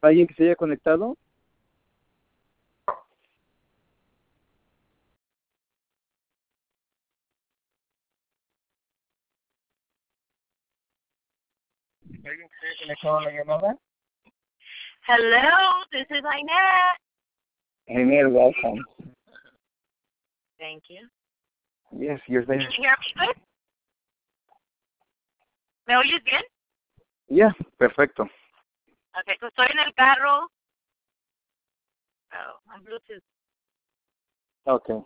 ¿Alguien 0.00 0.26
que 0.28 0.34
se 0.34 0.44
haya 0.44 0.56
conectado? 0.56 1.16
¿Alguien 12.06 12.48
que 12.48 12.56
se 12.60 12.66
haya 12.66 12.78
conectado 12.80 13.18
a 13.18 13.22
la 13.22 13.32
llamada? 13.32 13.76
Hello, 15.08 15.84
this 15.90 16.06
is 16.10 16.22
Inette. 16.22 16.98
Genial, 17.88 18.28
welcome. 18.28 18.84
Thank 20.58 20.84
you. 20.88 21.08
Yes, 21.92 22.20
you're 22.28 22.44
there. 22.44 22.58
Can 22.58 22.70
you 22.70 22.82
hear 22.82 22.96
me 22.98 23.26
good? 23.26 23.42
¿Me 25.86 25.96
oyes 25.96 26.22
bien? 26.24 26.42
Yeah, 27.28 27.52
perfecto. 27.78 28.28
Okay, 29.14 29.36
so 29.40 29.48
estoy 29.48 29.66
en 29.72 29.78
el 29.80 29.94
carro. 29.94 30.50
Oh, 32.32 32.60
I'm 32.70 32.84
Bluetooth. 32.84 33.22
Okay. 34.64 35.02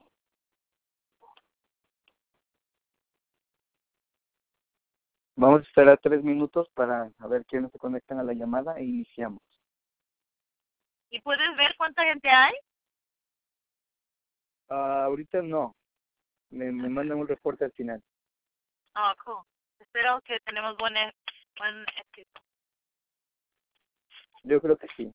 Vamos 5.37 5.61
a 5.61 5.63
esperar 5.63 5.99
tres 6.03 6.23
minutos 6.23 6.69
para 6.75 7.11
a 7.19 7.27
ver 7.27 7.45
quiénes 7.47 7.73
se 7.73 7.79
conectan 7.79 8.19
a 8.19 8.23
la 8.23 8.35
llamada 8.35 8.77
e 8.79 8.85
iniciamos. 8.85 9.43
¿Y 11.11 11.21
puedes 11.21 11.57
ver 11.57 11.75
cuánta 11.77 12.05
gente 12.05 12.29
hay? 12.29 12.55
Ah, 14.69 15.05
ahorita 15.05 15.43
no. 15.43 15.75
Me, 16.51 16.71
me 16.71 16.89
mandan 16.89 17.19
un 17.19 17.29
reporte 17.29 17.65
al 17.65 17.73
final. 17.73 18.03
Oh, 18.95 19.13
cool. 19.25 19.43
Espero 19.79 20.21
que 20.23 20.39
tenemos 20.41 20.77
buen, 20.77 20.95
buen. 21.59 21.87
Yo 24.45 24.61
creo 24.61 24.77
que 24.77 24.89
sí. 24.97 25.13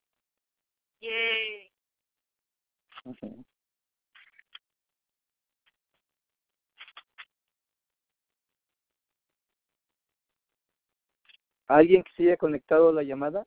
Yay. 1.01 1.71
Ujú. 3.05 3.43
¿Alguien 11.67 12.03
que 12.03 12.11
se 12.15 12.23
haya 12.23 12.37
conectado 12.37 12.89
a 12.89 12.93
la 12.93 13.03
llamada? 13.03 13.45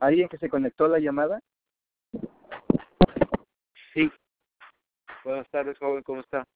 ¿Alguien 0.00 0.28
que 0.28 0.38
se 0.38 0.48
conectó 0.48 0.84
a 0.84 0.88
la 0.88 0.98
llamada? 1.00 1.40
Sí. 3.92 4.10
Buenas 5.24 5.48
tardes, 5.50 5.76
joven, 5.78 6.04
¿cómo 6.04 6.20
está? 6.20 6.46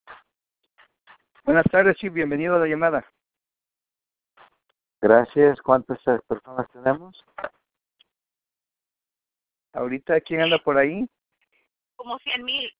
Buenas 1.44 1.64
tardes, 1.70 1.96
sí, 1.98 2.08
bienvenido 2.08 2.54
a 2.54 2.60
la 2.60 2.66
llamada. 2.66 3.04
Gracias. 5.00 5.60
¿Cuántas 5.60 5.98
eh, 6.06 6.20
personas 6.28 6.70
tenemos? 6.70 7.24
Ahorita, 9.72 10.20
¿quién 10.20 10.42
anda 10.42 10.58
por 10.58 10.78
ahí? 10.78 11.08
Como 11.96 12.16
cien 12.20 12.44
mil. 12.44 12.70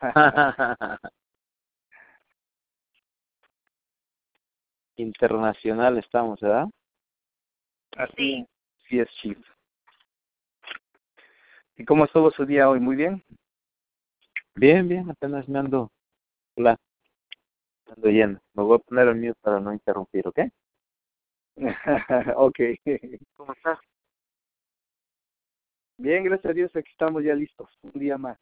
Internacional 4.96 5.98
estamos, 5.98 6.40
¿verdad? 6.40 6.68
Así, 7.96 8.14
sí 8.16 8.48
Chief. 8.88 9.38
¿Y 11.76 11.84
cómo 11.84 12.06
estuvo 12.06 12.30
su 12.30 12.46
día 12.46 12.68
hoy? 12.70 12.80
¿Muy 12.80 12.96
bien? 12.96 13.22
Bien, 14.54 14.88
bien, 14.88 15.10
apenas 15.10 15.46
me 15.48 15.58
ando. 15.58 15.92
Hola. 16.56 16.76
Me 17.86 17.92
Ando 17.92 18.10
yendo. 18.10 18.40
Me 18.54 18.62
voy 18.62 18.76
a 18.76 18.78
poner 18.78 19.08
el 19.08 19.16
mío 19.16 19.34
para 19.42 19.60
no 19.60 19.72
interrumpir, 19.72 20.26
¿ok? 20.26 20.40
ok. 22.36 22.58
¿Cómo 23.36 23.52
estás? 23.52 23.78
Bien, 25.98 26.24
gracias 26.24 26.50
a 26.50 26.54
Dios, 26.54 26.74
aquí 26.74 26.90
estamos 26.90 27.22
ya 27.22 27.34
listos. 27.34 27.68
Un 27.82 28.00
día 28.00 28.16
más. 28.16 28.38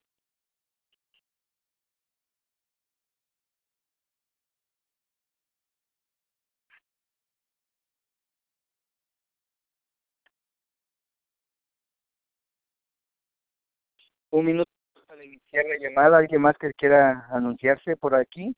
Un 14.36 14.44
minuto 14.44 14.70
para 15.06 15.24
iniciar 15.24 15.64
la 15.64 15.78
llamada. 15.78 16.18
¿Alguien 16.18 16.42
más 16.42 16.58
que 16.58 16.70
quiera 16.74 17.26
anunciarse 17.30 17.96
por 17.96 18.14
aquí? 18.14 18.54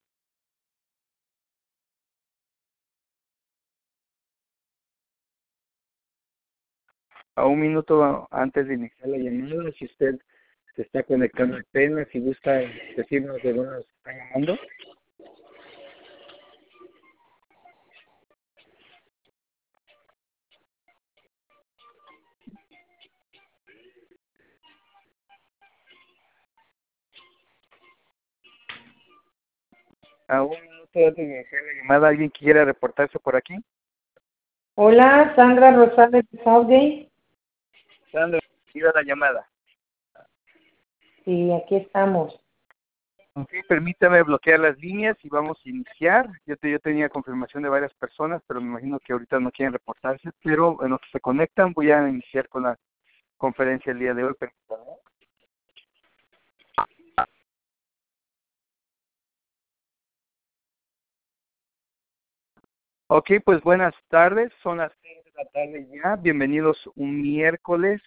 A 7.37 7.47
un 7.47 7.61
minuto 7.61 8.27
antes 8.33 8.67
de 8.67 8.75
iniciar 8.75 9.09
la 9.09 9.19
llamada, 9.19 9.71
si 9.79 9.85
usted 9.85 10.19
se 10.75 10.83
está 10.83 11.05
conectando 11.05 11.57
apenas 11.57 12.13
y 12.13 12.19
gusta 12.23 12.55
decirnos 12.97 13.41
de 13.45 13.53
dónde 13.53 13.77
nos 13.77 13.89
está 13.89 14.13
llamando. 14.15 14.59
A 30.29 30.43
un 30.43 30.51
minuto 30.61 30.91
de 30.93 31.23
iniciar 31.23 31.63
la 31.63 31.73
llamada, 31.81 32.09
¿alguien 32.09 32.29
quiera 32.29 32.65
reportarse 32.65 33.19
por 33.19 33.35
aquí? 33.35 33.55
Hola, 34.75 35.33
Sandra 35.35 35.73
Rosales 35.73 36.25
de 36.31 36.45
Southgate. 36.45 37.11
Sandra, 38.13 38.39
iba 38.75 38.93
la 38.95 39.03
llamada. 39.03 39.49
Sí, 41.25 41.51
aquí 41.53 41.77
estamos. 41.77 42.39
Ok, 43.33 43.51
permítame 43.69 44.23
bloquear 44.23 44.61
las 44.61 44.79
líneas 44.79 45.17
y 45.23 45.29
vamos 45.31 45.59
a 45.65 45.69
iniciar. 45.69 46.29
Yo, 46.45 46.57
te, 46.57 46.71
yo 46.71 46.79
tenía 46.79 47.09
confirmación 47.09 47.63
de 47.63 47.71
varias 47.71 47.95
personas, 47.95 48.43
pero 48.47 48.61
me 48.61 48.67
imagino 48.67 48.99
que 48.99 49.15
ahorita 49.15 49.41
no 49.41 49.51
quieren 49.51 49.73
reportarse. 49.73 50.31
Pero 50.43 50.77
en 50.85 50.91
lo 50.91 50.99
que 50.99 51.09
se 51.11 51.21
conectan, 51.21 51.73
voy 51.73 51.91
a 51.91 52.07
iniciar 52.07 52.49
con 52.49 52.65
la 52.65 52.79
conferencia 53.39 53.93
el 53.93 53.99
día 53.99 54.13
de 54.13 54.25
hoy. 54.25 54.35
Permítame. 54.35 54.83
Ok, 63.11 63.31
pues 63.43 63.63
buenas 63.63 63.95
tardes. 64.09 64.53
Son 64.63 64.77
las 64.77 64.93
seis 65.01 65.25
de 65.25 65.31
la 65.43 65.51
tarde 65.51 65.89
ya. 65.91 66.17
Bienvenidos 66.17 66.79
un 66.95 67.23
miércoles 67.23 68.03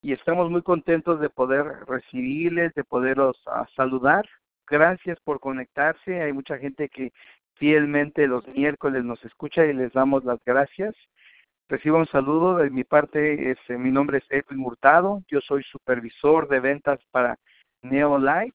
y 0.00 0.12
estamos 0.12 0.48
muy 0.48 0.62
contentos 0.62 1.18
de 1.18 1.28
poder 1.28 1.64
recibirles, 1.88 2.72
de 2.74 2.84
poderlos 2.84 3.36
ah, 3.46 3.66
saludar. 3.74 4.28
Gracias 4.68 5.18
por 5.24 5.40
conectarse. 5.40 6.22
Hay 6.22 6.32
mucha 6.32 6.56
gente 6.56 6.88
que 6.88 7.12
fielmente 7.54 8.28
los 8.28 8.46
miércoles 8.46 9.02
nos 9.02 9.24
escucha 9.24 9.66
y 9.66 9.72
les 9.72 9.92
damos 9.92 10.24
las 10.24 10.38
gracias. 10.44 10.94
Recibo 11.68 11.98
un 11.98 12.06
saludo 12.06 12.58
de 12.58 12.70
mi 12.70 12.84
parte. 12.84 13.50
Es, 13.50 13.58
eh, 13.66 13.76
mi 13.76 13.90
nombre 13.90 14.18
es 14.18 14.24
Edwin 14.30 14.64
Hurtado. 14.64 15.20
Yo 15.26 15.40
soy 15.40 15.64
supervisor 15.64 16.46
de 16.46 16.60
ventas 16.60 17.00
para 17.10 17.36
Neolife 17.82 18.54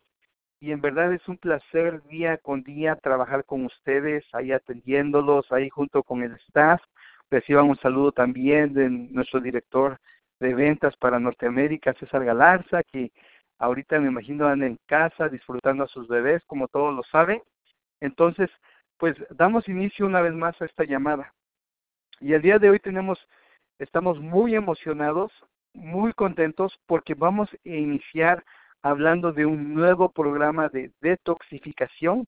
y 0.63 0.71
en 0.71 0.79
verdad 0.79 1.11
es 1.11 1.27
un 1.27 1.35
placer 1.35 2.01
día 2.03 2.37
con 2.37 2.63
día 2.63 2.95
trabajar 2.95 3.43
con 3.43 3.65
ustedes, 3.65 4.23
ahí 4.31 4.53
atendiéndolos, 4.53 5.51
ahí 5.51 5.69
junto 5.69 6.03
con 6.03 6.23
el 6.23 6.31
staff. 6.47 6.81
Reciban 7.29 7.67
un 7.67 7.75
saludo 7.79 8.13
también 8.13 8.73
de 8.73 8.89
nuestro 8.89 9.41
director 9.41 9.99
de 10.39 10.53
ventas 10.55 10.95
para 10.95 11.19
Norteamérica, 11.19 11.93
César 11.95 12.23
Galarza, 12.23 12.81
que 12.81 13.11
ahorita 13.59 13.99
me 13.99 14.07
imagino 14.07 14.47
anda 14.47 14.65
en 14.65 14.79
casa 14.85 15.27
disfrutando 15.27 15.83
a 15.83 15.89
sus 15.89 16.07
bebés, 16.07 16.41
como 16.45 16.69
todos 16.69 16.95
lo 16.95 17.03
saben. 17.11 17.41
Entonces, 17.99 18.49
pues 18.97 19.17
damos 19.31 19.67
inicio 19.67 20.05
una 20.05 20.21
vez 20.21 20.33
más 20.33 20.55
a 20.61 20.65
esta 20.65 20.85
llamada. 20.85 21.33
Y 22.21 22.31
el 22.31 22.41
día 22.41 22.57
de 22.57 22.69
hoy 22.69 22.79
tenemos, 22.79 23.19
estamos 23.79 24.17
muy 24.17 24.55
emocionados, 24.55 25.33
muy 25.73 26.13
contentos, 26.13 26.79
porque 26.85 27.15
vamos 27.15 27.49
a 27.51 27.57
iniciar 27.67 28.45
hablando 28.83 29.31
de 29.31 29.45
un 29.45 29.73
nuevo 29.73 30.11
programa 30.11 30.67
de 30.67 30.91
detoxificación 31.01 32.27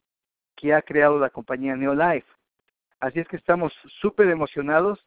que 0.56 0.74
ha 0.74 0.82
creado 0.82 1.20
la 1.20 1.30
compañía 1.30 1.76
Neolife. 1.76 2.28
Así 3.02 3.20
es 3.20 3.28
que 3.28 3.36
estamos 3.36 3.74
súper 4.02 4.30
emocionados. 4.30 5.06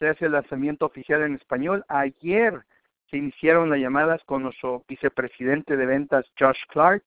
Hace 0.00 0.24
el 0.24 0.32
lanzamiento 0.32 0.86
oficial 0.86 1.22
en 1.22 1.34
español. 1.34 1.84
Ayer 1.88 2.64
se 3.10 3.18
iniciaron 3.18 3.68
las 3.68 3.78
llamadas 3.78 4.24
con 4.24 4.42
nuestro 4.42 4.82
vicepresidente 4.88 5.76
de 5.76 5.84
ventas, 5.84 6.24
Josh 6.38 6.64
Clark. 6.68 7.04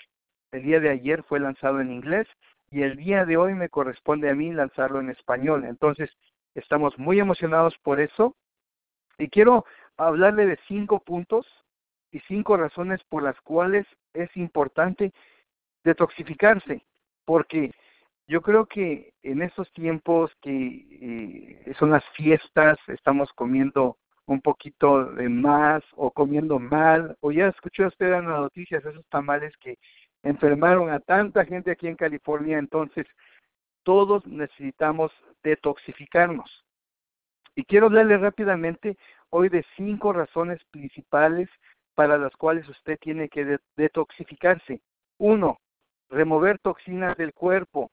El 0.51 0.62
día 0.62 0.80
de 0.80 0.92
ayer 0.92 1.24
fue 1.24 1.40
lanzado 1.40 1.81
en 1.81 1.92
inglés 1.92 2.28
y 2.69 2.84
el 2.84 2.95
día 2.95 3.25
de 3.25 3.38
hoy 3.38 3.56
me 3.56 3.69
corresponde 3.69 4.30
a 4.30 4.36
mí 4.36 4.54
lanzarlo 4.54 5.00
en 5.00 5.10
español. 5.10 5.66
Entonces, 5.66 6.12
estamos 6.54 7.00
muy 7.00 7.19
emocionados 7.19 7.75
por 7.80 8.00
eso 8.00 8.36
Y 9.18 9.30
quiero 9.30 9.66
hablarle 9.98 10.45
de 10.45 10.60
cinco 10.68 11.00
puntos 11.00 11.48
y 12.13 12.19
cinco 12.27 12.56
razones 12.56 13.04
por 13.10 13.24
las 13.24 13.39
cuales 13.42 13.86
es 14.13 14.30
importante 14.38 15.12
detoxificarse, 15.83 16.86
porque 17.25 17.71
yo 18.27 18.42
creo 18.42 18.68
que 18.68 19.13
en 19.24 19.42
estos 19.42 19.71
tiempos 19.74 20.31
que 20.42 20.88
eh, 21.65 21.74
son 21.77 21.89
las 21.89 22.06
fiestas, 22.10 22.77
estamos 22.88 23.33
comiendo 23.33 23.98
un 24.25 24.42
poquito 24.42 25.06
de 25.06 25.27
más 25.27 25.83
o 25.95 26.12
comiendo 26.12 26.60
mal, 26.60 27.18
o 27.19 27.31
ya 27.31 27.48
escuchó 27.48 27.88
usted 27.88 28.12
las 28.12 28.24
noticias 28.24 28.86
esos 28.86 29.06
tamales 29.07 29.51
que 29.57 29.77
enfermaron 30.21 30.89
a 30.92 31.00
tanta 31.00 31.44
gente 31.45 31.71
aquí 31.71 31.88
en 31.88 31.95
California, 31.95 32.59
entonces 32.59 33.07
todos 33.81 34.25
necesitamos 34.27 35.12
detoxificarnos. 35.44 36.63
Y 37.56 37.66
quiero 37.66 37.88
hablarle 37.88 38.18
rápidamente 38.18 38.98
hoy 39.31 39.50
de 39.50 39.66
cinco 39.75 40.13
razones 40.13 40.63
principales 40.71 41.50
para 41.95 42.18
las 42.18 42.36
cuales 42.36 42.68
usted 42.69 42.98
tiene 43.00 43.30
que 43.30 43.60
detoxificarse. 43.75 44.81
Uno, 45.18 45.60
remover 46.10 46.60
toxinas 46.60 47.18
del 47.18 47.34
cuerpo. 47.34 47.92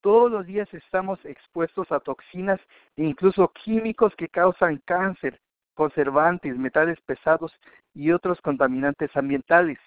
Todos 0.00 0.30
los 0.30 0.46
días 0.46 0.72
estamos 0.72 1.22
expuestos 1.24 1.90
a 1.92 2.00
toxinas 2.00 2.60
incluso 2.96 3.52
químicos 3.52 4.14
que 4.16 4.28
causan 4.28 4.80
cáncer, 4.84 5.38
conservantes, 5.74 6.56
metales 6.56 6.98
pesados 7.02 7.52
y 7.94 8.10
otros 8.12 8.40
contaminantes 8.40 9.14
ambientales. 9.14 9.78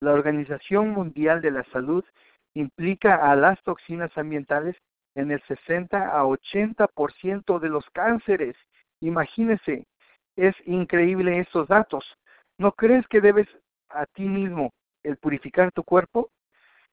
La 0.00 0.12
Organización 0.12 0.90
Mundial 0.90 1.40
de 1.40 1.50
la 1.50 1.64
Salud 1.64 2.04
implica 2.54 3.30
a 3.30 3.36
las 3.36 3.62
toxinas 3.62 4.16
ambientales 4.16 4.76
en 5.14 5.30
el 5.30 5.42
60 5.42 6.10
a 6.10 6.24
80% 6.24 7.58
de 7.58 7.68
los 7.68 7.88
cánceres. 7.90 8.56
Imagínese, 9.00 9.86
es 10.36 10.54
increíble 10.66 11.38
estos 11.38 11.68
datos. 11.68 12.04
¿No 12.56 12.72
crees 12.72 13.06
que 13.08 13.20
debes 13.20 13.48
a 13.88 14.06
ti 14.06 14.22
mismo 14.22 14.72
el 15.02 15.16
purificar 15.16 15.72
tu 15.72 15.82
cuerpo? 15.82 16.30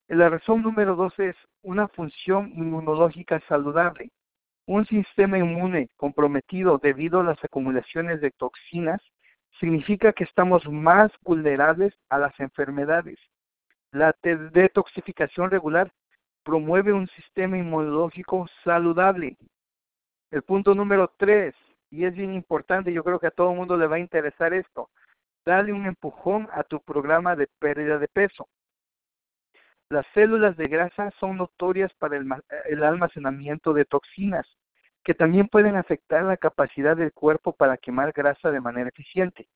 La 0.07 0.27
razón 0.27 0.63
número 0.63 0.95
dos 0.95 1.17
es 1.19 1.35
una 1.61 1.87
función 1.87 2.51
inmunológica 2.55 3.39
saludable. 3.47 4.09
Un 4.65 4.85
sistema 4.87 5.37
inmune 5.37 5.89
comprometido 5.97 6.79
debido 6.79 7.19
a 7.19 7.23
las 7.23 7.43
acumulaciones 7.43 8.21
de 8.21 8.31
toxinas 8.31 9.01
significa 9.59 10.13
que 10.13 10.23
estamos 10.23 10.67
más 10.67 11.11
vulnerables 11.21 11.93
a 12.09 12.17
las 12.17 12.37
enfermedades. 12.39 13.19
La 13.91 14.15
detoxificación 14.23 15.51
regular 15.51 15.91
promueve 16.43 16.91
un 16.91 17.07
sistema 17.09 17.57
inmunológico 17.57 18.47
saludable. 18.63 19.37
El 20.31 20.41
punto 20.41 20.73
número 20.73 21.13
tres, 21.17 21.53
y 21.91 22.05
es 22.05 22.15
bien 22.15 22.33
importante, 22.33 22.91
yo 22.91 23.03
creo 23.03 23.19
que 23.19 23.27
a 23.27 23.31
todo 23.31 23.51
el 23.51 23.57
mundo 23.57 23.77
le 23.77 23.85
va 23.85 23.97
a 23.97 23.99
interesar 23.99 24.53
esto, 24.53 24.89
dale 25.45 25.73
un 25.73 25.85
empujón 25.85 26.47
a 26.53 26.63
tu 26.63 26.81
programa 26.81 27.35
de 27.35 27.47
pérdida 27.59 27.97
de 27.97 28.07
peso. 28.07 28.47
Las 29.89 30.05
células 30.13 30.55
de 30.55 30.67
grasa 30.67 31.11
son 31.19 31.37
notorias 31.37 31.91
para 31.95 32.15
el, 32.15 32.83
almacenamiento 32.83 33.73
de 33.73 33.83
toxinas, 33.83 34.47
que 35.03 35.13
también 35.13 35.47
pueden 35.47 35.75
afectar 35.75 36.23
la 36.23 36.37
capacidad 36.37 36.95
del 36.95 37.11
cuerpo 37.11 37.53
para 37.53 37.77
quemar 37.77 38.13
grasa 38.13 38.51
de 38.51 38.61
manera 38.61 38.89
eficiente. 38.89 39.49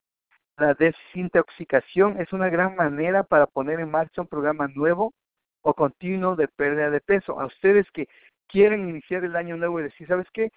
La 0.58 0.74
desintoxicación 0.74 2.20
es 2.20 2.34
una 2.34 2.50
gran 2.50 2.76
manera 2.76 3.24
para 3.24 3.48
poner 3.48 3.80
en 3.80 3.92
marcha 3.92 4.22
un 4.22 4.28
programa 4.28 4.68
nuevo 4.68 5.14
o 5.62 5.74
continuo 5.74 6.36
de 6.36 6.48
pérdida 6.48 6.90
de 6.90 7.02
peso. 7.02 7.40
A 7.40 7.46
ustedes 7.46 7.90
que 7.92 8.08
quieren 8.48 8.90
iniciar 8.90 9.24
el 9.24 9.36
año 9.36 9.58
nuevo 9.58 9.80
y 9.80 9.84
decir, 9.84 10.08
¿sabes 10.08 10.28
qué? 10.34 10.52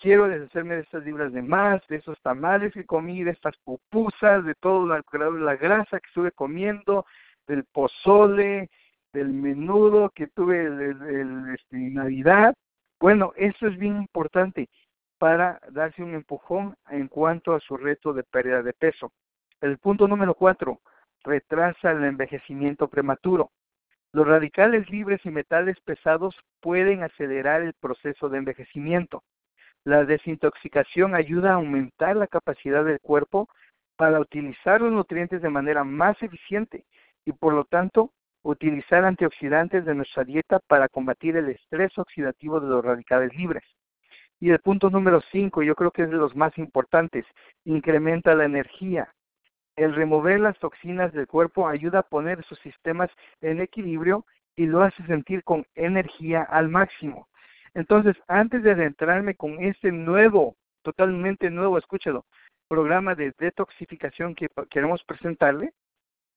Quiero 0.00 0.28
deshacerme 0.28 0.76
de 0.76 0.82
estas 0.82 1.04
libras 1.04 1.32
de 1.32 1.42
más, 1.42 1.86
de 1.88 1.96
esos 1.96 2.18
tamales 2.22 2.72
que 2.72 2.86
comí, 2.86 3.22
de 3.22 3.32
estas 3.32 3.56
pupusas, 3.58 4.44
de 4.44 4.54
toda 4.54 5.02
la, 5.12 5.30
la 5.30 5.56
grasa 5.56 6.00
que 6.00 6.06
estuve 6.08 6.32
comiendo, 6.32 7.04
del 7.46 7.64
pozole, 7.64 8.70
del 9.12 9.28
menudo 9.28 10.10
que 10.10 10.28
tuve 10.28 10.64
el, 10.64 11.54
este, 11.54 11.76
Navidad. 11.76 12.54
Bueno, 12.98 13.32
eso 13.36 13.66
es 13.66 13.78
bien 13.78 13.96
importante 13.96 14.68
para 15.18 15.60
darse 15.70 16.02
un 16.02 16.14
empujón 16.14 16.74
en 16.88 17.08
cuanto 17.08 17.54
a 17.54 17.60
su 17.60 17.76
reto 17.76 18.14
de 18.14 18.22
pérdida 18.22 18.62
de 18.62 18.72
peso. 18.72 19.12
El 19.60 19.76
punto 19.76 20.08
número 20.08 20.34
cuatro, 20.34 20.80
retrasa 21.24 21.90
el 21.90 22.04
envejecimiento 22.04 22.88
prematuro. 22.88 23.50
Los 24.12 24.26
radicales 24.26 24.88
libres 24.88 25.20
y 25.24 25.30
metales 25.30 25.78
pesados 25.80 26.34
pueden 26.60 27.02
acelerar 27.02 27.60
el 27.60 27.74
proceso 27.74 28.30
de 28.30 28.38
envejecimiento. 28.38 29.22
La 29.84 30.04
desintoxicación 30.04 31.14
ayuda 31.14 31.52
a 31.52 31.54
aumentar 31.54 32.16
la 32.16 32.26
capacidad 32.26 32.84
del 32.84 33.00
cuerpo 33.00 33.48
para 33.96 34.20
utilizar 34.20 34.80
los 34.80 34.92
nutrientes 34.92 35.40
de 35.40 35.48
manera 35.48 35.84
más 35.84 36.22
eficiente 36.22 36.84
y 37.24 37.32
por 37.32 37.54
lo 37.54 37.64
tanto 37.64 38.12
utilizar 38.42 39.04
antioxidantes 39.04 39.84
de 39.84 39.94
nuestra 39.94 40.24
dieta 40.24 40.58
para 40.60 40.88
combatir 40.88 41.36
el 41.36 41.48
estrés 41.50 41.96
oxidativo 41.98 42.60
de 42.60 42.68
los 42.68 42.84
radicales 42.84 43.34
libres. 43.34 43.64
Y 44.38 44.50
el 44.50 44.58
punto 44.58 44.88
número 44.88 45.20
5, 45.32 45.62
yo 45.62 45.74
creo 45.74 45.90
que 45.90 46.02
es 46.02 46.10
de 46.10 46.16
los 46.16 46.34
más 46.34 46.56
importantes, 46.56 47.26
incrementa 47.64 48.34
la 48.34 48.46
energía. 48.46 49.12
El 49.76 49.94
remover 49.94 50.40
las 50.40 50.58
toxinas 50.58 51.12
del 51.12 51.26
cuerpo 51.26 51.68
ayuda 51.68 52.00
a 52.00 52.08
poner 52.08 52.42
sus 52.44 52.58
sistemas 52.60 53.10
en 53.42 53.60
equilibrio 53.60 54.24
y 54.56 54.66
lo 54.66 54.82
hace 54.82 55.02
sentir 55.06 55.44
con 55.44 55.66
energía 55.74 56.42
al 56.42 56.68
máximo. 56.68 57.28
Entonces, 57.74 58.16
antes 58.28 58.62
de 58.62 58.72
adentrarme 58.72 59.34
con 59.34 59.62
este 59.62 59.92
nuevo, 59.92 60.56
totalmente 60.82 61.50
nuevo, 61.50 61.78
escúchalo, 61.78 62.24
programa 62.68 63.14
de 63.14 63.32
detoxificación 63.38 64.34
que 64.34 64.48
queremos 64.70 65.02
presentarle, 65.04 65.72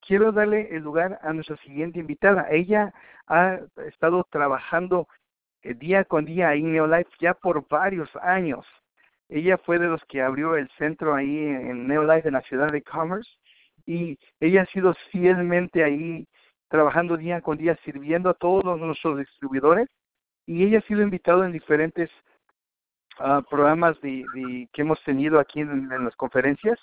quiero 0.02 0.32
darle 0.32 0.76
el 0.76 0.84
lugar 0.84 1.20
a 1.22 1.34
nuestra 1.34 1.58
siguiente 1.58 2.00
invitada. 2.00 2.48
Ella 2.50 2.94
ha 3.28 3.60
estado 3.88 4.26
trabajando 4.30 5.08
eh, 5.62 5.74
día 5.74 6.04
con 6.06 6.26
día 6.26 6.50
ahí 6.50 6.62
en 6.62 6.74
Neolife 6.74 7.10
ya 7.20 7.34
por 7.34 7.68
varios 7.68 8.10
años. 8.18 8.66
Ella 9.30 9.58
fue 9.58 9.80
de 9.80 9.88
los 9.88 10.04
que 10.06 10.22
abrió 10.22 10.56
el 10.56 10.70
centro 10.78 11.16
ahí 11.16 11.38
en 11.38 11.88
Neolife 11.88 12.28
en 12.28 12.34
la 12.34 12.42
ciudad 12.42 12.72
de 12.72 12.84
Commerce 12.84 13.30
y 13.86 14.18
ella 14.40 14.64
ha 14.64 14.66
sido 14.68 14.94
fielmente 15.12 15.84
ahí 15.84 16.28
trabajando 16.68 17.18
día 17.18 17.42
con 17.42 17.58
día 17.58 17.78
sirviendo 17.84 18.30
a 18.30 18.34
todos 18.34 18.80
nuestros 18.80 19.20
distribuidores 19.20 19.90
y 20.46 20.64
ella 20.64 20.80
ha 20.80 20.88
sido 20.88 21.02
invitada 21.02 21.46
en 21.46 21.52
diferentes 21.52 22.10
ah, 23.20 23.42
programas 23.50 24.00
de, 24.02 24.26
que 24.72 24.82
hemos 24.82 25.02
tenido 25.04 25.40
aquí 25.40 25.62
en, 25.62 25.90
las 25.90 26.16
conferencias 26.16 26.80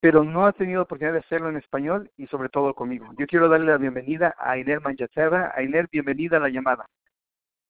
pero 0.00 0.24
no 0.24 0.46
ha 0.46 0.52
tenido 0.52 0.82
oportunidad 0.82 1.12
de 1.12 1.20
hacerlo 1.20 1.48
en 1.48 1.58
español 1.58 2.10
y 2.16 2.26
sobre 2.26 2.48
todo 2.48 2.74
conmigo. 2.74 3.06
Yo 3.16 3.26
quiero 3.28 3.48
darle 3.48 3.70
la 3.70 3.78
bienvenida 3.78 4.34
a 4.36 4.50
Ainer 4.50 4.80
Manchacerra. 4.80 5.52
Ainer, 5.54 5.86
bienvenida 5.92 6.38
a 6.38 6.40
la 6.40 6.48
llamada. 6.48 6.86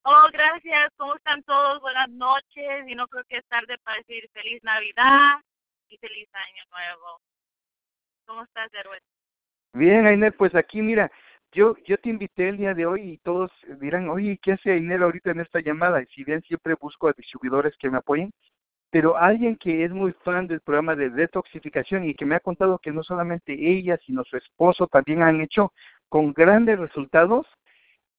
Oh, 0.05 0.29
gracias. 0.33 0.91
¿Cómo 0.97 1.15
están 1.15 1.43
todos? 1.43 1.83
Buenas 1.83 2.09
noches. 2.09 2.89
Y 2.89 2.95
no 2.95 3.07
creo 3.07 3.23
que 3.29 3.37
es 3.37 3.45
tarde 3.49 3.77
para 3.85 3.99
decir 3.99 4.27
feliz 4.33 4.65
Navidad 4.65 5.43
y 5.91 5.99
feliz 5.99 6.27
Año 6.33 6.65
Nuevo. 6.71 7.21
¿Cómo 8.25 8.45
estás, 8.45 8.73
Erwin? 8.73 9.01
Bien, 9.75 10.07
Ainer, 10.07 10.35
pues 10.35 10.55
aquí 10.55 10.81
mira, 10.81 11.13
yo 11.53 11.77
yo 11.87 11.99
te 11.99 12.09
invité 12.09 12.49
el 12.49 12.57
día 12.57 12.75
de 12.75 12.87
hoy 12.87 13.03
y 13.03 13.19
todos 13.19 13.51
dirán, 13.81 14.09
oye, 14.09 14.39
¿qué 14.43 14.53
hace 14.53 14.73
Ainer 14.73 15.03
ahorita 15.03 15.31
en 15.31 15.41
esta 15.41 15.61
llamada? 15.61 16.03
Y 16.03 16.07
si 16.07 16.25
bien 16.25 16.43
siempre 16.43 16.75
busco 16.81 17.09
a 17.09 17.13
distribuidores 17.13 17.77
que 17.79 17.91
me 17.91 17.99
apoyen, 17.99 18.33
pero 18.91 19.17
alguien 19.17 19.57
que 19.57 19.85
es 19.85 19.91
muy 19.91 20.13
fan 20.25 20.47
del 20.47 20.61
programa 20.61 20.95
de 20.95 21.11
detoxificación 21.11 22.05
y 22.05 22.15
que 22.15 22.27
me 22.27 22.35
ha 22.35 22.41
contado 22.41 22.79
que 22.79 22.93
no 22.93 23.03
solamente 23.03 23.53
ella, 23.53 23.99
sino 24.05 24.25
su 24.25 24.37
esposo 24.37 24.87
también 24.87 25.23
han 25.23 25.41
hecho 25.41 25.73
con 26.09 26.33
grandes 26.35 26.79
resultados, 26.79 27.47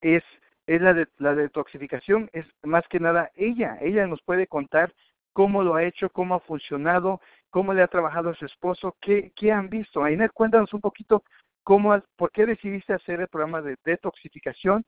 es, 0.02 0.24
es 0.66 0.82
la, 0.82 0.94
de, 0.96 1.08
la 1.20 1.36
detoxificación, 1.36 2.30
es 2.34 2.46
más 2.64 2.88
que 2.88 3.00
nada 3.00 3.30
ella, 3.36 3.78
ella 3.82 4.08
nos 4.08 4.22
puede 4.24 4.48
contar 4.48 4.94
cómo 5.32 5.64
lo 5.64 5.76
ha 5.76 5.84
hecho, 5.84 6.10
cómo 6.10 6.36
ha 6.36 6.40
funcionado, 6.40 7.22
cómo 7.52 7.74
le 7.74 7.84
ha 7.84 7.88
trabajado 7.88 8.32
a 8.32 8.36
su 8.36 8.46
esposo, 8.46 8.96
qué, 9.00 9.32
qué 9.36 9.52
han 9.52 9.70
visto. 9.70 10.04
Ainer, 10.04 10.32
cuéntanos 10.32 10.74
un 10.74 10.82
poquito 10.82 11.24
cómo, 11.64 12.02
por 12.16 12.32
qué 12.32 12.46
decidiste 12.46 12.94
hacer 12.94 13.22
el 13.22 13.28
programa 13.28 13.62
de 13.62 13.78
detoxificación, 13.84 14.86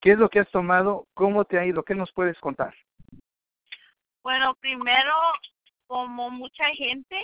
qué 0.00 0.12
es 0.12 0.18
lo 0.18 0.28
que 0.28 0.40
has 0.40 0.50
tomado, 0.50 1.06
cómo 1.14 1.44
te 1.44 1.58
ha 1.58 1.66
ido, 1.66 1.82
qué 1.82 1.94
nos 1.94 2.12
puedes 2.12 2.38
contar. 2.38 2.74
Bueno, 4.22 4.54
primero, 4.60 5.14
como 5.86 6.30
mucha 6.30 6.66
gente, 6.74 7.16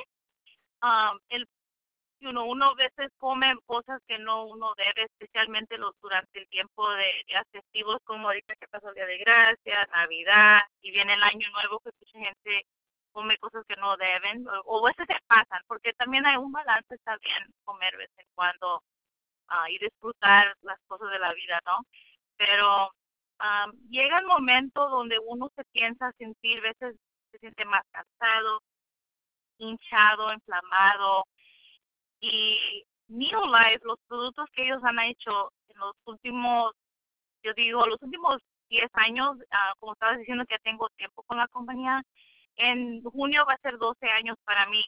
um, 0.82 1.18
el 1.28 1.46
uno, 2.20 2.46
uno 2.46 2.70
a 2.70 2.74
veces 2.74 3.12
come 3.18 3.54
cosas 3.66 4.00
que 4.08 4.18
no 4.18 4.46
uno 4.46 4.74
debe, 4.76 5.04
especialmente 5.04 5.78
los 5.78 5.94
durante 6.02 6.40
el 6.40 6.48
tiempo 6.48 6.90
de 6.90 7.24
días 7.28 7.44
festivos, 7.52 7.98
como 8.04 8.28
ahorita 8.28 8.56
que 8.56 8.66
pasó 8.68 8.88
el 8.88 8.96
Día 8.96 9.06
de 9.06 9.18
Gracia, 9.18 9.88
Navidad, 9.92 10.60
y 10.82 10.90
viene 10.90 11.14
el 11.14 11.22
Año 11.22 11.48
Nuevo, 11.52 11.78
que 11.80 11.90
mucha 12.00 12.18
gente 12.18 12.66
come 13.12 13.36
cosas 13.38 13.64
que 13.66 13.76
no 13.76 13.96
deben, 13.96 14.46
o, 14.64 14.86
a 14.86 14.90
veces 14.90 15.06
se 15.06 15.16
pasan, 15.26 15.62
porque 15.66 15.92
también 15.94 16.26
hay 16.26 16.36
un 16.36 16.52
balance, 16.52 16.94
está 16.94 17.16
bien 17.18 17.54
comer 17.64 17.92
de 17.92 17.98
vez 17.98 18.10
en 18.16 18.26
cuando 18.34 18.82
uh, 19.50 19.68
y 19.70 19.78
disfrutar 19.78 20.54
las 20.62 20.78
cosas 20.86 21.10
de 21.10 21.18
la 21.18 21.32
vida, 21.34 21.60
¿no? 21.66 21.84
Pero 22.36 22.90
llega 23.90 24.18
el 24.18 24.26
momento 24.26 24.88
donde 24.88 25.18
uno 25.18 25.50
se 25.54 25.64
piensa 25.72 26.12
sentir, 26.18 26.60
veces 26.60 26.96
se 27.30 27.38
siente 27.38 27.64
más 27.64 27.82
cansado, 27.90 28.62
hinchado, 29.58 30.32
inflamado. 30.32 31.24
Y 32.20 32.84
Neolife, 33.08 33.80
los 33.84 33.98
productos 34.08 34.48
que 34.52 34.64
ellos 34.64 34.82
han 34.84 34.98
hecho 35.00 35.52
en 35.68 35.78
los 35.78 35.94
últimos, 36.04 36.72
yo 37.42 37.52
digo, 37.54 37.86
los 37.86 38.02
últimos 38.02 38.38
10 38.68 38.90
años, 38.94 39.36
ah, 39.50 39.72
como 39.78 39.92
estabas 39.92 40.18
diciendo 40.18 40.44
que 40.46 40.58
tengo 40.58 40.88
tiempo 40.96 41.22
con 41.24 41.38
la 41.38 41.48
compañía, 41.48 42.02
en 42.58 43.02
junio 43.02 43.46
va 43.46 43.54
a 43.54 43.58
ser 43.58 43.78
12 43.78 44.06
años 44.10 44.36
para 44.44 44.66
mí. 44.66 44.84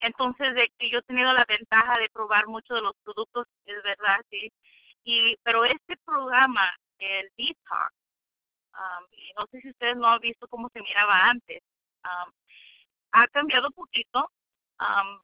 Entonces, 0.00 0.54
de 0.54 0.70
que 0.78 0.90
yo 0.90 0.98
he 0.98 1.02
tenido 1.02 1.32
la 1.32 1.44
ventaja 1.46 1.98
de 1.98 2.10
probar 2.10 2.46
muchos 2.46 2.76
de 2.76 2.82
los 2.82 2.94
productos, 3.04 3.46
es 3.64 3.82
verdad, 3.82 4.20
sí. 4.30 4.52
Y, 5.04 5.36
pero 5.42 5.64
este 5.64 5.96
programa, 6.04 6.74
el 6.98 7.30
Detox, 7.36 7.92
um, 8.74 9.06
no 9.38 9.46
sé 9.50 9.60
si 9.62 9.70
ustedes 9.70 9.96
no 9.96 10.08
han 10.08 10.20
visto 10.20 10.48
cómo 10.48 10.68
se 10.70 10.82
miraba 10.82 11.28
antes, 11.30 11.62
um, 12.04 12.32
ha 13.12 13.28
cambiado 13.28 13.70
poquito. 13.70 14.30
Um, 14.80 15.20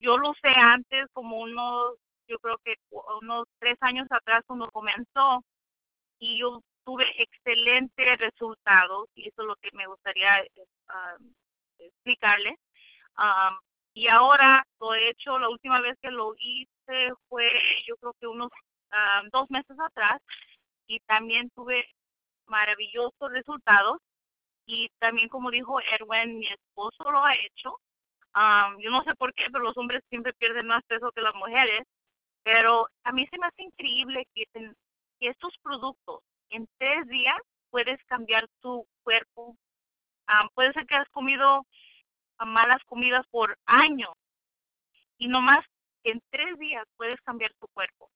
yo 0.00 0.18
lo 0.18 0.34
sé 0.42 0.50
antes, 0.50 1.06
como 1.12 1.38
unos, 1.40 1.96
yo 2.28 2.38
creo 2.38 2.58
que 2.58 2.74
unos 3.22 3.46
tres 3.58 3.76
años 3.80 4.06
atrás 4.10 4.42
cuando 4.46 4.70
comenzó, 4.70 5.44
y 6.18 6.38
yo 6.38 6.62
tuve 6.84 7.04
excelentes 7.22 8.18
resultados, 8.18 9.08
y 9.14 9.28
eso 9.28 9.42
es 9.42 9.48
lo 9.48 9.56
que 9.56 9.70
me 9.72 9.86
gustaría 9.86 10.44
um, 10.88 11.34
explicarles. 11.78 12.58
Um, 13.18 13.58
y 13.94 14.08
ahora 14.08 14.66
lo 14.80 14.94
he 14.94 15.10
hecho, 15.10 15.38
la 15.38 15.48
última 15.48 15.80
vez 15.80 15.96
que 16.02 16.10
lo 16.10 16.34
hice 16.38 17.12
fue 17.28 17.50
yo 17.86 17.96
creo 17.96 18.14
que 18.20 18.26
unos 18.26 18.50
um, 18.92 19.28
dos 19.30 19.48
meses 19.50 19.76
atrás 19.78 20.20
y 20.86 21.00
también 21.00 21.50
tuve 21.50 21.86
maravillosos 22.46 23.32
resultados 23.32 23.98
y 24.66 24.90
también 24.98 25.28
como 25.28 25.50
dijo 25.50 25.80
Erwin, 25.80 26.38
mi 26.38 26.46
esposo 26.48 27.10
lo 27.10 27.24
ha 27.24 27.34
hecho. 27.34 27.78
Um, 28.34 28.78
yo 28.80 28.90
no 28.90 29.02
sé 29.04 29.14
por 29.14 29.32
qué, 29.34 29.44
pero 29.52 29.64
los 29.64 29.76
hombres 29.76 30.02
siempre 30.08 30.32
pierden 30.34 30.66
más 30.66 30.82
peso 30.84 31.12
que 31.12 31.20
las 31.20 31.34
mujeres, 31.34 31.82
pero 32.42 32.88
a 33.04 33.12
mí 33.12 33.26
se 33.28 33.38
me 33.38 33.46
hace 33.46 33.62
increíble 33.62 34.26
que 34.34 34.46
estos 35.20 35.56
productos 35.62 36.20
en 36.50 36.68
tres 36.78 37.06
días 37.08 37.36
puedes 37.70 38.02
cambiar 38.04 38.48
tu 38.60 38.86
cuerpo. 39.02 39.56
puede 40.54 40.72
ser 40.72 40.86
que 40.86 40.94
has 40.94 41.08
comido 41.10 41.66
malas 42.46 42.82
comidas 42.84 43.26
por 43.30 43.58
años 43.66 44.12
y 45.18 45.28
nomás 45.28 45.64
en 46.04 46.20
tres 46.30 46.58
días 46.58 46.84
puedes 46.96 47.20
cambiar 47.22 47.52
tu 47.60 47.66
cuerpo. 47.68 48.10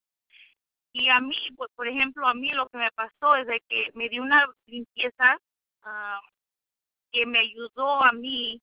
Y 0.93 1.09
a 1.09 1.21
mí, 1.21 1.37
pues, 1.57 1.71
por 1.75 1.87
ejemplo, 1.87 2.27
a 2.27 2.35
mí 2.35 2.51
lo 2.51 2.69
que 2.69 2.79
me 2.79 2.91
pasó 2.93 3.37
es 3.37 3.47
de 3.47 3.61
que 3.69 3.91
me 3.95 4.09
dio 4.09 4.23
una 4.23 4.47
limpieza 4.67 5.39
que 7.13 7.27
me 7.27 7.39
ayudó 7.39 8.03
a 8.03 8.13
mí 8.13 8.61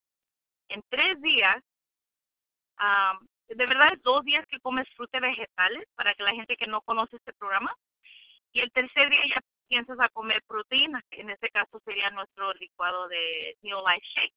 en 0.70 0.84
tres 0.90 1.22
días. 1.22 1.64
de 3.48 3.66
verdad, 3.68 3.98
dos 4.04 4.24
días 4.24 4.46
que 4.48 4.60
comes 4.60 4.88
frutas 4.96 5.22
vegetales 5.22 5.86
para 5.96 6.14
que 6.16 6.24
la 6.24 6.34
gente 6.34 6.58
que 6.58 6.68
no 6.68 6.82
conoce 6.82 7.18
este 7.18 7.34
programa. 7.34 7.76
Y 8.54 8.62
el 8.62 8.72
tercer 8.72 9.10
día 9.10 9.22
ya 9.28 9.42
piensas 9.68 10.00
a 10.00 10.10
comer 10.10 10.42
proteína, 10.48 11.02
que 11.10 11.22
en 11.22 11.30
este 11.30 11.50
caso 11.50 11.80
sería 11.86 12.10
nuestro 12.12 12.54
licuado 12.54 13.08
de 13.08 13.58
New 13.62 13.78
Life 13.78 14.06
Shake 14.06 14.34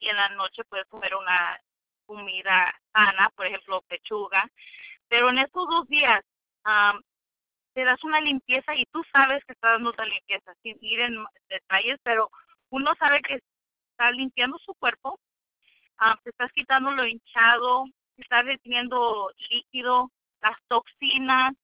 y 0.00 0.08
en 0.08 0.16
la 0.16 0.28
noche 0.30 0.64
puedes 0.64 0.86
comer 0.86 1.14
una 1.14 1.60
comida 2.06 2.74
sana, 2.92 3.30
por 3.36 3.46
ejemplo, 3.46 3.82
pechuga. 3.82 4.48
Pero 5.08 5.30
en 5.30 5.38
estos 5.38 5.66
dos 5.68 5.88
días 5.88 6.24
te 7.74 7.84
das 7.84 8.02
una 8.04 8.20
limpieza 8.20 8.74
y 8.74 8.84
tú 8.86 9.02
sabes 9.12 9.44
que 9.44 9.52
estás 9.52 9.72
dando 9.72 9.90
otra 9.90 10.06
limpieza, 10.06 10.54
sin 10.62 10.76
ir 10.80 11.00
en 11.00 11.24
detalles, 11.48 11.98
pero 12.02 12.30
uno 12.70 12.94
sabe 12.98 13.20
que 13.22 13.40
está 13.90 14.10
limpiando 14.12 14.58
su 14.58 14.74
cuerpo, 14.74 15.18
te 16.22 16.30
estás 16.30 16.52
quitando 16.52 16.90
lo 16.92 17.06
hinchado, 17.06 17.86
te 18.16 18.22
estás 18.22 18.44
reteniendo 18.44 19.30
líquido, 19.50 20.10
las 20.40 20.56
toxinas, 20.68 21.54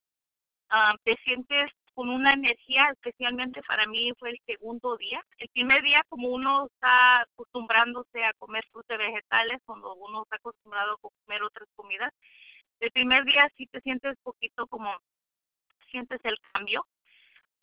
te 1.04 1.16
sientes 1.24 1.70
con 1.94 2.10
una 2.10 2.32
energía, 2.32 2.88
especialmente 2.90 3.62
para 3.62 3.86
mí 3.86 4.12
fue 4.18 4.30
el 4.30 4.40
segundo 4.46 4.96
día. 4.96 5.24
El 5.38 5.48
primer 5.50 5.82
día, 5.82 6.02
como 6.08 6.28
uno 6.28 6.66
está 6.66 7.22
acostumbrándose 7.22 8.24
a 8.24 8.32
comer 8.34 8.64
frutas 8.70 8.98
vegetales, 8.98 9.60
cuando 9.64 9.94
uno 9.94 10.24
está 10.24 10.36
acostumbrado 10.36 10.94
a 10.94 10.98
comer 10.98 11.42
otras 11.42 11.68
comidas, 11.76 12.12
el 12.80 12.90
primer 12.90 13.24
día 13.24 13.48
sí 13.56 13.66
te 13.66 13.80
sientes 13.80 14.16
poquito 14.22 14.66
como, 14.66 14.94
sientes 15.90 16.20
el 16.24 16.36
cambio, 16.52 16.86